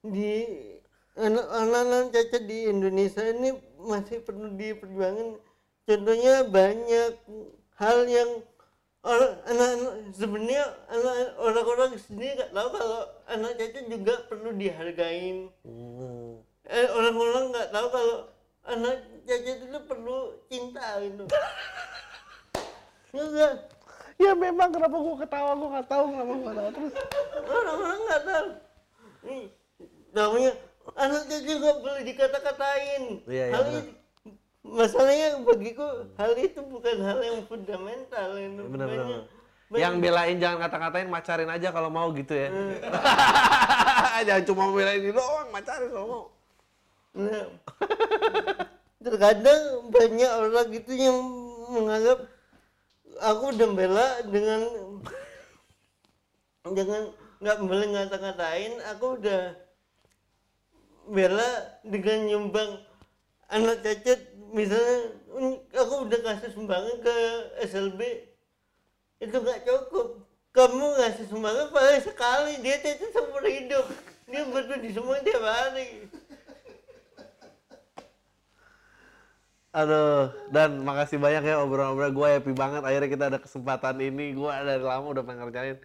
[0.00, 0.48] di
[1.12, 5.51] anak-anak cacat di Indonesia ini masih perlu diperjuangkan.
[5.82, 7.12] Contohnya banyak
[7.74, 8.30] hal yang
[9.02, 15.50] orang anak-anak sebenarnya anak orang-orang sendiri nggak tahu kalau anak cacat juga perlu dihargain.
[15.66, 16.38] Hmm.
[16.70, 18.16] Eh, orang-orang nggak tahu kalau
[18.62, 21.24] anak cacat itu perlu cinta gitu.
[23.12, 23.54] Enggak.
[24.22, 26.94] Ya memang kenapa gue ketawa gue nggak tahu kenapa gue ketawa terus.
[27.42, 28.48] orang-orang nggak tahu
[29.22, 29.44] nih
[30.12, 30.52] namanya
[30.94, 33.84] anak cacat nggak boleh dikata-katain Iya, iya, hal benar.
[34.72, 35.84] Masalahnya bagiku
[36.16, 39.22] hal itu bukan hal yang fundamental itu Bener bener.
[39.72, 42.48] Yang belain jangan kata-katain macarin aja kalau mau gitu ya.
[42.52, 42.76] Hmm.
[44.28, 46.24] jangan cuma belain doang macarin kalau mau.
[47.12, 47.44] Nah,
[49.04, 49.62] terkadang
[49.92, 51.16] banyak orang gitu yang
[51.72, 52.18] menganggap
[53.20, 54.60] aku udah bela dengan
[56.68, 57.02] dengan
[57.42, 59.42] nggak boleh ngata-ngatain aku udah
[61.10, 61.48] bela
[61.82, 62.70] dengan nyumbang
[63.52, 64.20] anak cacat
[64.52, 64.98] misalnya
[65.28, 67.16] "Hmm, aku udah kasih sumbangan ke
[67.68, 68.00] SLB
[69.22, 70.26] itu nggak cukup.
[70.52, 72.52] Kamu ngasih sumbangan paling sekali.
[72.60, 73.86] Dia itu seumur hidup.
[74.28, 76.10] Dia butuh di semua tiap hari.
[79.72, 82.84] Aduh, dan makasih banyak ya obrolan-obrolan gue happy banget.
[82.84, 84.36] Akhirnya kita ada kesempatan ini.
[84.36, 85.80] Gue dari lama udah pengen ngerjain.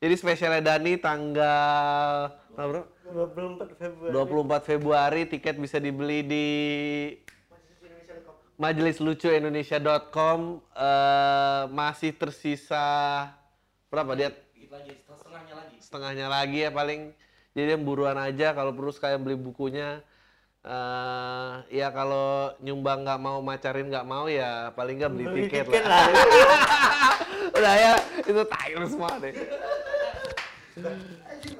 [0.00, 2.82] Jadi spesialnya Dani tanggal apa, bro?
[3.10, 6.46] 24 Februari 24 Februari tiket bisa dibeli di
[8.56, 10.40] majelislucuindonesia.com
[10.72, 12.86] Eh, masih tersisa
[13.88, 14.30] berapa dia
[14.70, 15.74] lagi, setengahnya lagi.
[15.76, 17.00] setengahnya lagi ya paling
[17.50, 20.00] jadi yang buruan aja kalau perlu sekalian beli bukunya
[20.60, 25.66] eh ya kalau nyumbang nggak mau macarin nggak mau ya paling nggak beli, Beli tiket,
[25.66, 26.06] tiket lah.
[26.06, 27.14] lah.
[27.58, 27.92] udah ya
[28.22, 29.34] itu tayang semua deh
[30.78, 31.56] Anjing